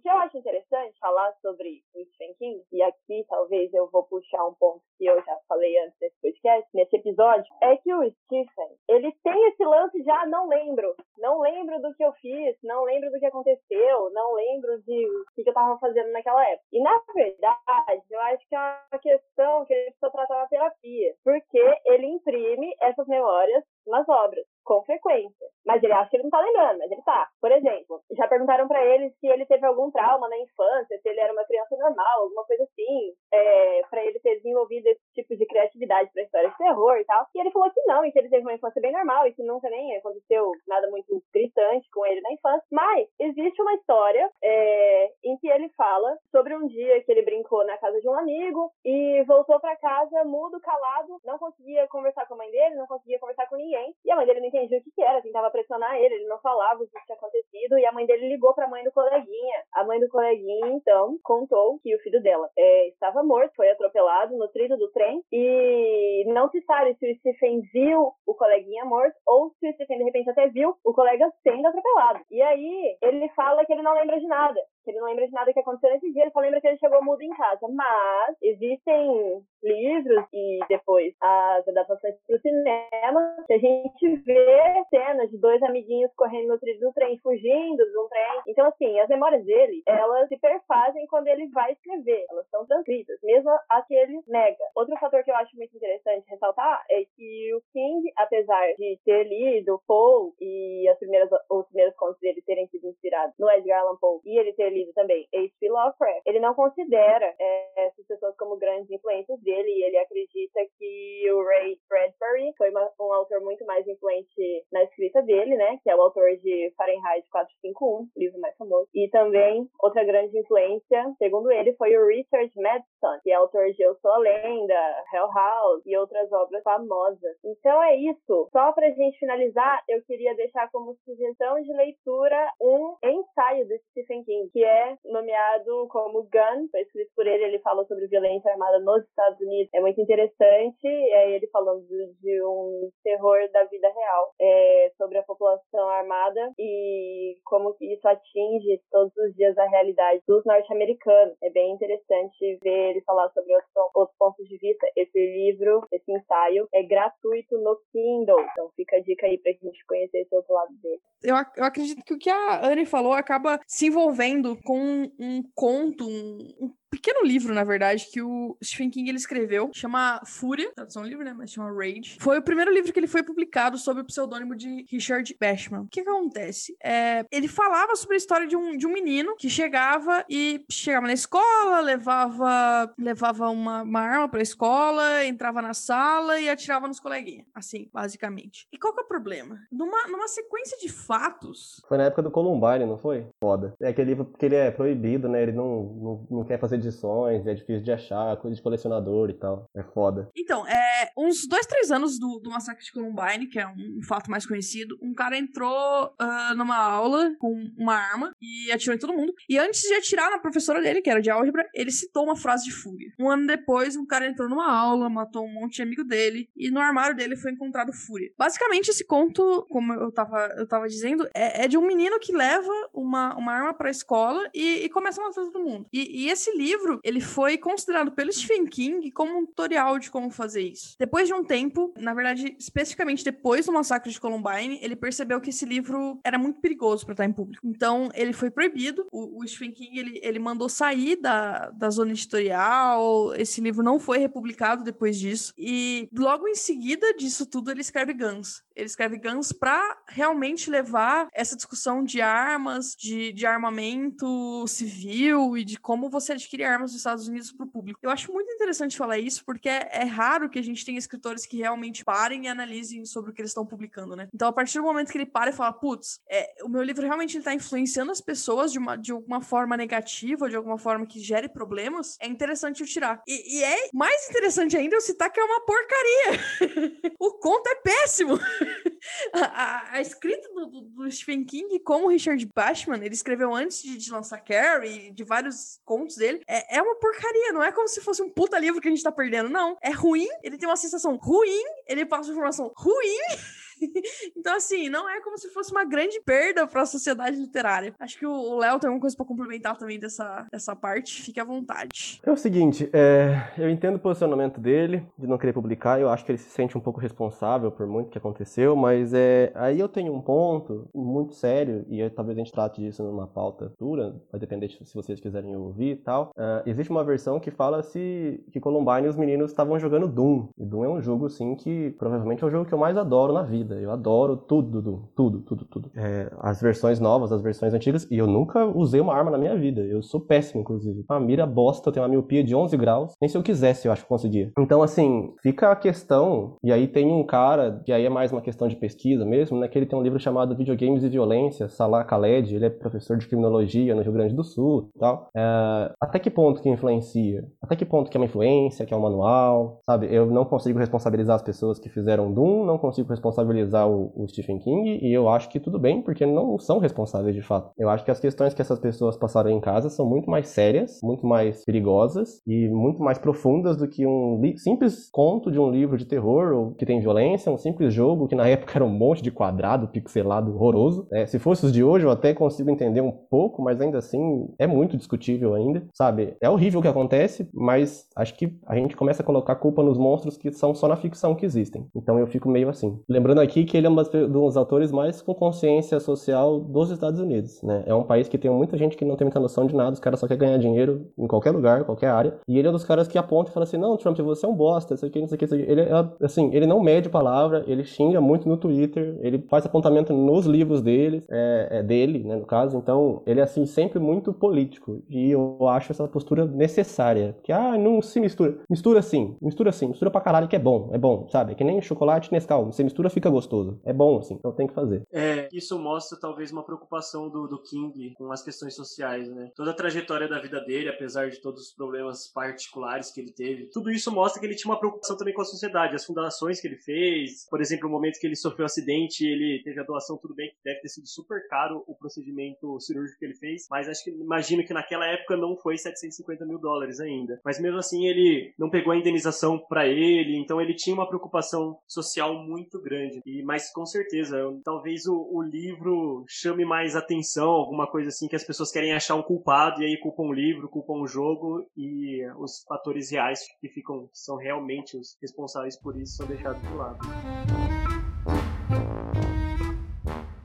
[0.99, 5.15] falar sobre o Stephen King, e aqui talvez eu vou puxar um ponto que eu
[5.23, 10.01] já falei antes desse podcast, nesse episódio, é que o Stephen, ele tem esse lance
[10.03, 14.33] já, não lembro, não lembro do que eu fiz, não lembro do que aconteceu, não
[14.33, 16.65] lembro de o que eu tava fazendo naquela época.
[16.71, 21.15] E na verdade, eu acho que é uma questão que ele precisa tratar na terapia,
[21.23, 25.47] porque ele imprime essas memórias nas obras com frequência.
[25.65, 27.27] Mas ele acha que ele não tá lembrando, mas ele tá.
[27.41, 31.19] Por exemplo, já perguntaram para ele se ele teve algum trauma na infância, se ele
[31.19, 35.45] era uma criança normal, alguma coisa assim, é, para ele ter desenvolvido esse tipo de
[35.47, 37.25] criatividade para histórias de terror e tal.
[37.33, 39.43] E ele falou que não, e que ele teve uma infância bem normal e que
[39.43, 42.65] nunca nem aconteceu nada muito gritante com ele na infância.
[42.71, 47.65] Mas existe uma história é, em que ele fala sobre um dia que ele brincou
[47.65, 52.35] na casa de um amigo e voltou para casa mudo, calado, não conseguia conversar com
[52.35, 53.68] a mãe dele, não conseguia conversar com ninguém.
[54.05, 56.39] E a mãe dele não entendia o que, que era, tentava pressionar ele, ele não
[56.39, 57.77] falava o que tinha acontecido.
[57.77, 59.63] E a mãe dele ligou para a mãe do coleguinha.
[59.73, 64.37] A mãe do coleguinha, então, contou que o filho dela é, estava morto, foi atropelado
[64.37, 65.21] no trilho do trem.
[65.31, 69.97] E não se sabe se o Stephen viu o coleguinha morto ou se o Stephen
[69.99, 72.19] de repente até viu o colega sendo atropelado.
[72.31, 75.33] E aí ele fala que ele não lembra de nada, que ele não lembra de
[75.33, 77.67] nada que aconteceu nesse dia, ele só lembra que ele chegou mudo em casa.
[77.69, 85.29] Mas existem livros e depois as adaptações para o cinema que a gente vê cenas
[85.29, 88.41] de dois amiguinhos correndo no trilho do trem, fugindo de um trem.
[88.47, 92.25] Então, assim, as memórias dele, elas se perfazem quando ele vai escrever.
[92.29, 94.63] Elas são transcritas, mesmo a que ele nega.
[94.75, 99.23] Outro fator que eu acho muito interessante ressaltar é que o King, apesar de ter
[99.23, 103.97] lido Poe e as primeiras, os primeiros contos dele terem sido inspirados no Edgar Allan
[103.97, 105.69] Poe e ele ter lido também H.P.
[105.69, 111.31] Lovecraft, ele não considera é, essas pessoas como grandes influências dele e ele acredita que
[111.31, 115.79] o Ray Bradbury foi uma, um autor muito mais influente na escrita dele, né?
[115.83, 118.87] Que é o autor de Fahrenheit 451, o livro mais famoso.
[118.93, 123.81] E também outra grande influência, segundo ele, foi o Richard Madison, que é autor de
[123.81, 127.37] Eu Sou a Lenda, Hell House e outras obras famosas.
[127.43, 128.49] Então é isso.
[128.51, 134.23] Só pra gente finalizar, eu queria deixar como sugestão de leitura um ensaio do Stephen
[134.23, 138.79] King, que é nomeado como Gun, foi escrito por ele, ele falou sobre violência armada
[138.79, 139.69] nos Estados Unidos.
[139.73, 145.23] É muito interessante, é ele falando de um terror da vida real, é, sobre a
[145.23, 151.35] população armada e como isso atinge todos os dias a realidade dos norte-americanos.
[151.41, 154.87] É bem interessante ver ele falar sobre outros, outros pontos de vista.
[154.95, 159.85] Esse livro, esse ensaio, é gratuito no Kindle, então fica a dica aí pra gente
[159.85, 160.99] conhecer esse outro lado dele.
[161.23, 164.79] Eu, ac- eu acredito que o que a Anne falou acaba se envolvendo com
[165.19, 170.21] um conto, um, um pequeno livro, na verdade, que o Stephen King ele escreveu, chama
[170.25, 172.17] Fúria, tradução livre, né, mas chama Rage.
[172.19, 175.81] Foi o primeiro livro que ele foi publicado sob o pseudônimo de Richard Bashman.
[175.81, 176.75] O que, que acontece?
[176.83, 181.07] É, ele falava sobre a história de um, de um menino que chegava e chegava
[181.07, 186.99] na escola, levava levava uma, uma arma pra escola, entrava na sala e atirava nos
[186.99, 187.45] coleguinhas.
[187.53, 188.67] Assim, basicamente.
[188.71, 189.59] E qual que é o problema?
[189.71, 193.27] Numa, numa sequência de fatos, Foi na época do Columbine, não foi?
[193.39, 193.73] Foda.
[193.81, 195.43] É aquele livro porque ele é proibido, né?
[195.43, 199.33] Ele não, não, não quer fazer edições, é difícil de achar, coisa de colecionador e
[199.33, 199.69] tal.
[199.75, 200.29] É foda.
[200.35, 204.03] Então, é, uns dois, três anos do, do massacre de Columbine, que é um, um
[204.03, 208.99] fato mais conhecido, um cara entrou ah, numa aula com uma arma e atirou em
[208.99, 209.33] todo mundo.
[209.47, 212.65] E antes de atirar na professora dele, que era de álgebra, ele citou uma frase
[212.65, 213.11] de fúria.
[213.19, 216.69] Um ano depois, um cara entrou numa aula, matou um monte de amigo dele, e
[216.71, 218.31] no armário dele foi encontrado fúria.
[218.37, 222.31] Basicamente, esse conto, como eu tava, eu tava dizendo, é, é de um menino que
[222.31, 225.85] leva uma, uma arma pra escola e, e começa a matar todo mundo.
[225.91, 226.68] E, e esse livro,
[227.03, 230.95] ele foi considerado pelo Stephen King como um tutorial de como fazer isso.
[230.99, 235.49] Depois de um tempo, na verdade, especificamente depois do massacre de Columbine, ele percebeu que
[235.49, 237.65] esse livro era muito perigoso para estar em público.
[237.65, 239.05] Então, ele foi proibido.
[239.11, 243.33] O, o Stephen King, ele, ele mandou sair da, da zona editorial.
[243.35, 245.53] Esse livro não foi republicado depois disso.
[245.57, 248.63] E logo em seguida disso tudo, ele escreve Guns.
[248.79, 255.63] Ele escreve Guns para realmente levar essa discussão de armas, de, de armamento civil e
[255.63, 257.99] de como você adquire armas nos Estados Unidos para o público.
[258.01, 261.45] Eu acho muito interessante falar isso, porque é, é raro que a gente tenha escritores
[261.45, 264.29] que realmente parem e analisem sobre o que eles estão publicando, né?
[264.33, 267.05] Então, a partir do momento que ele para e fala, putz, é, o meu livro
[267.05, 271.19] realmente está influenciando as pessoas de uma, de alguma forma negativa, de alguma forma que
[271.19, 273.21] gere problemas, é interessante eu tirar.
[273.27, 277.13] E, e é mais interessante ainda eu citar que é uma porcaria.
[277.19, 278.39] o conto é péssimo.
[279.33, 283.97] A, a- escrita do, do- Stephen King, como o Richard Bachman, ele escreveu antes de,
[283.97, 287.53] de lançar Carrie, de vários contos dele, é, é uma porcaria.
[287.53, 289.77] Não é como se fosse um puta livro que a gente tá perdendo, não.
[289.81, 293.17] É ruim, ele tem uma sensação ruim, ele passa informação ruim.
[294.35, 297.93] então, assim, não é como se fosse uma grande perda para a sociedade literária.
[297.99, 301.21] Acho que o Léo tem alguma coisa para complementar também dessa, dessa parte.
[301.21, 302.19] Fique à vontade.
[302.23, 305.99] É o seguinte, é, eu entendo o posicionamento dele de não querer publicar.
[305.99, 309.51] Eu acho que ele se sente um pouco responsável por muito que aconteceu, mas é,
[309.55, 313.27] aí eu tenho um ponto muito sério, e aí, talvez a gente trate disso numa
[313.27, 316.31] pauta dura, vai depender se vocês quiserem ouvir e tal.
[316.37, 320.49] Uh, existe uma versão que fala se que Columbine os meninos estavam jogando Doom.
[320.57, 323.33] E Doom é um jogo, assim, que provavelmente é o jogo que eu mais adoro
[323.33, 323.68] na vida.
[323.75, 324.99] Eu adoro tudo, Doom.
[325.15, 325.91] Tudo, tudo, tudo.
[325.95, 329.55] É, as versões novas, as versões antigas, e eu nunca usei uma arma na minha
[329.57, 329.81] vida.
[329.81, 331.05] Eu sou péssimo, inclusive.
[331.09, 333.13] Uma mira bosta, eu tenho uma miopia de 11 graus.
[333.21, 334.51] Nem se eu quisesse, eu acho que conseguia.
[334.57, 338.41] Então, assim, fica a questão, e aí tem um cara, que aí é mais uma
[338.41, 339.67] questão de pesquisa mesmo, né?
[339.67, 343.27] Que ele tem um livro chamado Videogames e Violência, Salah Khaled, ele é professor de
[343.27, 345.29] criminologia no Rio Grande do Sul e tal.
[345.35, 347.45] É, até que ponto que influencia?
[347.61, 350.07] Até que ponto que é uma influência, que é um manual, sabe?
[350.13, 354.59] Eu não consigo responsabilizar as pessoas que fizeram Doom, não consigo responsabilizar o, o Stephen
[354.59, 357.71] King, e eu acho que tudo bem, porque não são responsáveis de fato.
[357.77, 360.99] Eu acho que as questões que essas pessoas passaram em casa são muito mais sérias,
[361.03, 365.97] muito mais perigosas e muito mais profundas do que um simples conto de um livro
[365.97, 369.21] de terror ou que tem violência, um simples jogo que na época era um monte
[369.21, 371.07] de quadrado pixelado horroroso.
[371.11, 374.47] É, se fosse os de hoje, eu até consigo entender um pouco, mas ainda assim
[374.57, 376.35] é muito discutível ainda, sabe?
[376.41, 379.97] É horrível o que acontece, mas acho que a gente começa a colocar culpa nos
[379.97, 381.85] monstros que são só na ficção que existem.
[381.95, 382.99] Então eu fico meio assim.
[383.07, 387.61] Lembrando aqui que ele é um dos autores mais com consciência social dos Estados Unidos,
[387.63, 387.83] né?
[387.85, 389.99] É um país que tem muita gente que não tem muita noção de nada, os
[389.99, 392.35] caras só querem ganhar dinheiro em qualquer lugar, qualquer área.
[392.47, 394.49] E ele é um dos caras que aponta e fala assim: não, Trump, você é
[394.49, 395.65] um bosta, isso aqui, isso aqui, isso aqui.
[395.67, 395.91] Ele é,
[396.21, 400.81] assim, ele não mede palavra, ele xinga muito no Twitter, ele faz apontamento nos livros
[400.81, 402.77] dele, é, é dele, né, no caso.
[402.77, 405.01] Então, ele é, assim, sempre muito político.
[405.09, 407.35] E eu acho essa postura necessária.
[407.43, 408.57] Que, ah, não se mistura.
[408.69, 411.53] Mistura sim, mistura sim, mistura pra caralho que é bom, é bom, sabe?
[411.53, 413.38] É que nem chocolate Nescau, você mistura fica gostoso.
[413.83, 415.03] É bom, assim, então tem que fazer.
[415.11, 419.51] É, isso mostra talvez uma preocupação do, do King com as questões sociais, né?
[419.55, 423.69] Toda a trajetória da vida dele, apesar de todos os problemas particulares que ele teve,
[423.71, 426.67] tudo isso mostra que ele tinha uma preocupação também com a sociedade, as fundações que
[426.67, 430.17] ele fez, por exemplo, o momento que ele sofreu um acidente, ele teve a doação,
[430.17, 433.87] tudo bem, que deve ter sido super caro o procedimento cirúrgico que ele fez, mas
[433.87, 437.39] acho que imagino que naquela época não foi 750 mil dólares ainda.
[437.43, 441.77] Mas mesmo assim ele não pegou a indenização para ele, então ele tinha uma preocupação
[441.87, 443.18] social muito grande.
[443.25, 448.35] E mas com certeza, talvez o, o livro chame mais atenção, alguma coisa assim que
[448.35, 452.25] as pessoas querem achar um culpado e aí culpam o livro, culpam o jogo e
[452.37, 456.73] os fatores reais que ficam que são realmente os responsáveis por isso são deixados de
[456.75, 456.99] lado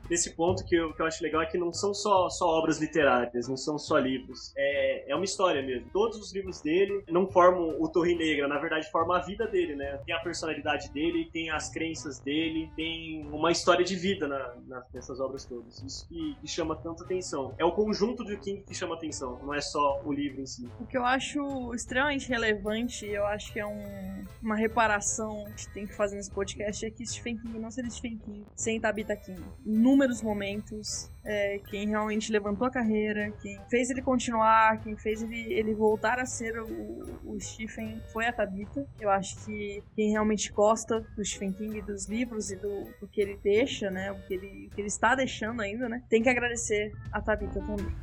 [0.09, 2.79] nesse ponto que eu, que eu acho legal é que não são só, só obras
[2.79, 4.53] literárias, não são só livros.
[4.57, 5.89] É, é uma história mesmo.
[5.91, 9.75] Todos os livros dele não formam o Torre Negra, na verdade formam a vida dele,
[9.75, 9.99] né?
[10.05, 14.85] Tem a personalidade dele, tem as crenças dele, tem uma história de vida na, na,
[14.93, 15.81] nessas obras todas.
[15.83, 17.53] Isso que, que chama tanta atenção.
[17.57, 20.69] É o conjunto do King que chama atenção, não é só o livro em si.
[20.79, 25.85] O que eu acho extremamente relevante, eu acho que é um, uma reparação que tem
[25.85, 29.43] que fazer nesse podcast, é que Stephen King não seria Stephen King sem Tabitha King.
[29.65, 31.11] Número inúmeros momentos.
[31.25, 36.19] É, quem realmente levantou a carreira, quem fez ele continuar, quem fez ele, ele voltar
[36.19, 38.87] a ser o, o Stephen foi a Tabitha.
[38.99, 43.19] Eu acho que quem realmente gosta do Stephen King, dos livros e do, do que
[43.19, 44.11] ele deixa, né?
[44.11, 46.03] O que ele, que ele está deixando ainda, né?
[46.07, 47.95] Tem que agradecer a Tabitha também.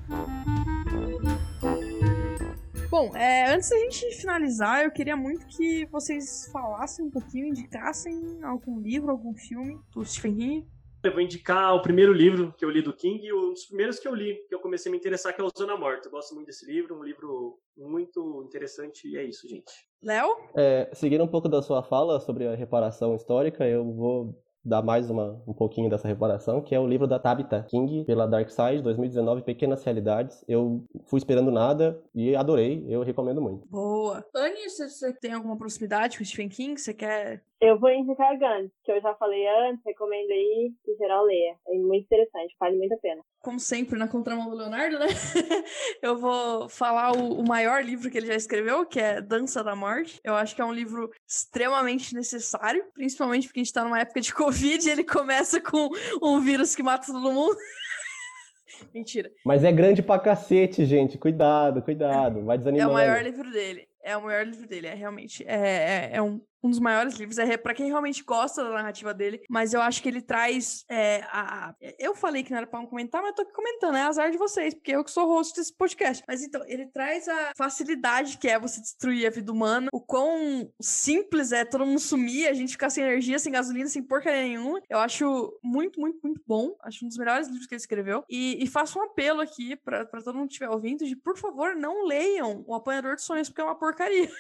[2.90, 8.40] Bom, é, antes da gente finalizar, eu queria muito que vocês falassem um pouquinho, indicassem
[8.42, 10.66] algum livro, algum filme do Stephen King
[11.02, 13.98] eu vou indicar o primeiro livro que eu li do King e um dos primeiros
[13.98, 16.08] que eu li, que eu comecei a me interessar, que é o Zona Morta.
[16.08, 19.72] Eu gosto muito desse livro, um livro muito interessante e é isso, gente.
[20.02, 20.28] Léo?
[20.56, 25.10] É, seguindo um pouco da sua fala sobre a reparação histórica, eu vou dar mais
[25.10, 28.82] uma, um pouquinho dessa reparação, que é o livro da Tabitha King, pela Dark Side,
[28.82, 30.44] 2019, Pequenas Realidades.
[30.46, 33.66] Eu fui esperando nada e adorei, eu recomendo muito.
[33.68, 34.24] Boa.
[34.34, 36.80] Anne, você tem alguma proximidade com o Stephen King?
[36.80, 41.24] Você quer eu vou indicar Gantz, que eu já falei antes, recomendo aí que geral
[41.24, 41.56] leia.
[41.68, 43.22] É muito interessante, vale muito a pena.
[43.40, 45.06] Como sempre, na contramão do Leonardo, né?
[46.02, 49.76] eu vou falar o, o, maior livro que ele já escreveu, que é Dança da
[49.76, 50.18] Morte.
[50.24, 54.20] Eu acho que é um livro extremamente necessário, principalmente porque a gente tá numa época
[54.20, 55.88] de Covid e ele começa com
[56.20, 57.56] um vírus que mata todo mundo.
[58.92, 59.30] Mentira.
[59.46, 61.16] Mas é grande pra cacete, gente.
[61.16, 62.44] Cuidado, cuidado.
[62.44, 62.90] Vai desanimando.
[62.90, 63.86] É o maior livro dele.
[64.02, 65.44] É o maior livro dele, é realmente.
[65.46, 67.38] É, é, é um um dos maiores livros.
[67.38, 71.22] É para quem realmente gosta da narrativa dele, mas eu acho que ele traz é,
[71.30, 71.74] a.
[71.98, 74.38] Eu falei que não era pra comentar, mas eu tô aqui comentando, é azar de
[74.38, 76.22] vocês, porque eu que sou host desse podcast.
[76.26, 80.70] Mas então, ele traz a facilidade que é você destruir a vida humana, o quão
[80.80, 84.80] simples é todo mundo sumir, a gente ficar sem energia, sem gasolina, sem porcaria nenhuma.
[84.88, 86.76] Eu acho muito, muito, muito bom.
[86.82, 88.24] Acho um dos melhores livros que ele escreveu.
[88.28, 91.74] E, e faço um apelo aqui para todo mundo que estiver ouvindo de, por favor,
[91.74, 94.30] não leiam O Apanhador de Sonhos, porque é uma porcaria.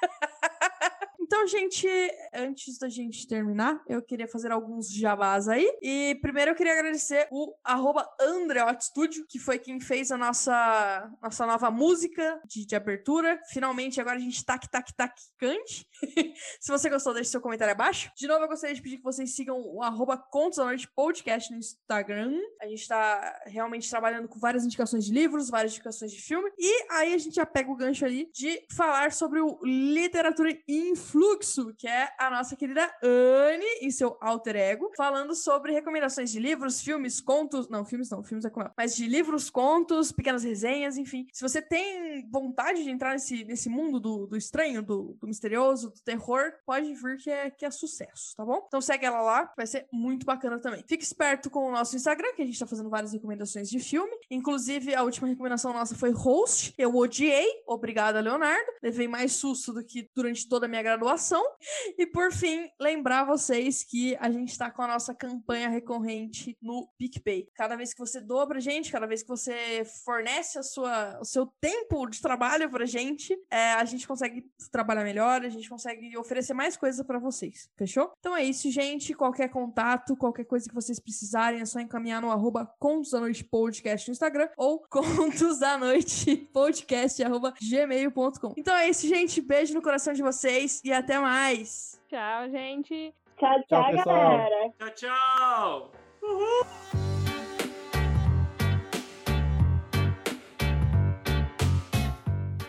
[1.32, 1.86] Então, gente,
[2.34, 5.64] antes da gente terminar, eu queria fazer alguns jabás aí.
[5.80, 8.04] E primeiro eu queria agradecer o arroba
[8.80, 13.40] Studio, que foi quem fez a nossa, nossa nova música de, de abertura.
[13.52, 15.86] Finalmente, agora a gente tac, tac, tac, cante.
[16.60, 18.10] Se você gostou, deixe seu comentário abaixo.
[18.16, 21.52] De novo, eu gostaria de pedir que vocês sigam o arroba Contos da Noite Podcast
[21.52, 22.36] no Instagram.
[22.60, 26.50] A gente tá realmente trabalhando com várias indicações de livros, várias indicações de filme.
[26.58, 31.19] E aí a gente já pega o gancho ali de falar sobre o literatura influência
[31.20, 36.40] Fluxo, que é a nossa querida Anne e seu alter ego, falando sobre recomendações de
[36.40, 37.68] livros, filmes, contos.
[37.68, 38.72] Não, filmes não, filmes é com ela.
[38.74, 41.26] Mas de livros, contos, pequenas resenhas, enfim.
[41.30, 45.90] Se você tem vontade de entrar nesse, nesse mundo do, do estranho, do, do misterioso,
[45.90, 48.64] do terror, pode vir que é, que é sucesso, tá bom?
[48.66, 50.82] Então segue ela lá, vai ser muito bacana também.
[50.88, 54.16] Fique esperto com o nosso Instagram, que a gente tá fazendo várias recomendações de filme.
[54.30, 56.72] Inclusive, a última recomendação nossa foi Host.
[56.78, 57.46] Eu odiei.
[57.66, 58.72] Obrigada, Leonardo.
[58.82, 61.09] Levei mais susto do que durante toda a minha graduação
[61.98, 66.88] E por fim, lembrar vocês que a gente está com a nossa campanha recorrente no
[66.98, 67.48] PicPay.
[67.54, 71.24] Cada vez que você doa pra gente, cada vez que você fornece a sua, o
[71.24, 76.16] seu tempo de trabalho pra gente, é, a gente consegue trabalhar melhor, a gente consegue
[76.16, 77.68] oferecer mais coisas para vocês.
[77.76, 78.12] Fechou?
[78.18, 79.14] Então é isso, gente.
[79.14, 83.44] Qualquer contato, qualquer coisa que vocês precisarem, é só encaminhar no arroba Contos da Noite
[83.44, 88.54] Podcast no Instagram ou Contos da Noite Podcast arroba gmail.com.
[88.56, 89.40] Então é isso, gente.
[89.40, 92.00] Beijo no coração de vocês e até mais.
[92.08, 93.14] Tchau, gente.
[93.38, 94.72] Tchau, tchau, Tchau, galera.
[94.78, 95.92] Tchau, tchau!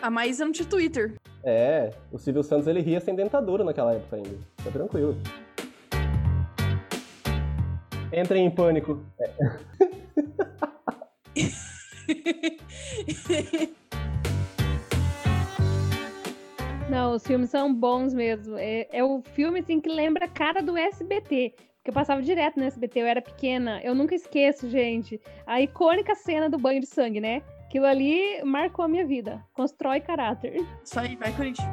[0.00, 1.14] A Maísa não tinha Twitter.
[1.44, 4.38] É, o Silvio Santos ele ria sem dentadura naquela época ainda.
[4.64, 5.16] Tá tranquilo.
[8.12, 9.04] Entrem em pânico.
[16.92, 18.58] Não, os filmes são bons mesmo.
[18.58, 21.54] É, é o filme assim que lembra a cara do SBT.
[21.56, 23.80] Porque eu passava direto no SBT, eu era pequena.
[23.82, 25.18] Eu nunca esqueço, gente.
[25.46, 27.40] A icônica cena do banho de sangue, né?
[27.64, 29.42] Aquilo ali marcou a minha vida.
[29.54, 30.66] Constrói caráter.
[30.84, 31.66] Isso aí, vai, Corinthians.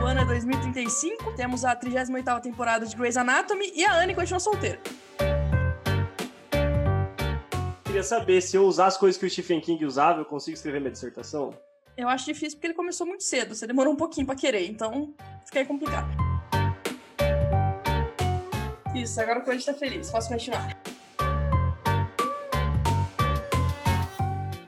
[0.00, 4.38] O ano é 2035, temos a 38ª temporada de Grey's Anatomy e a Anne continua
[4.38, 4.78] solteira.
[7.84, 10.78] Queria saber se eu usar as coisas que o Stephen King usava, eu consigo escrever
[10.78, 11.52] minha dissertação?
[11.96, 15.14] Eu acho difícil porque ele começou muito cedo, você demorou um pouquinho pra querer, então
[15.46, 16.08] fica aí complicado.
[18.94, 20.78] Isso, agora o Corinthians tá feliz, posso continuar.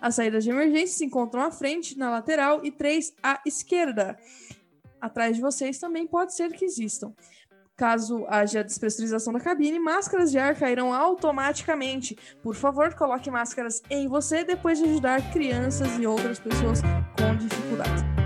[0.01, 4.19] As saídas de emergência se encontram à frente, na lateral e três à esquerda.
[4.99, 7.13] Atrás de vocês também pode ser que existam.
[7.79, 12.19] Caso haja despressurização da cabine, máscaras de ar cairão automaticamente.
[12.43, 16.81] Por favor, coloque máscaras em você depois de ajudar crianças e outras pessoas
[17.17, 18.18] com dificuldades.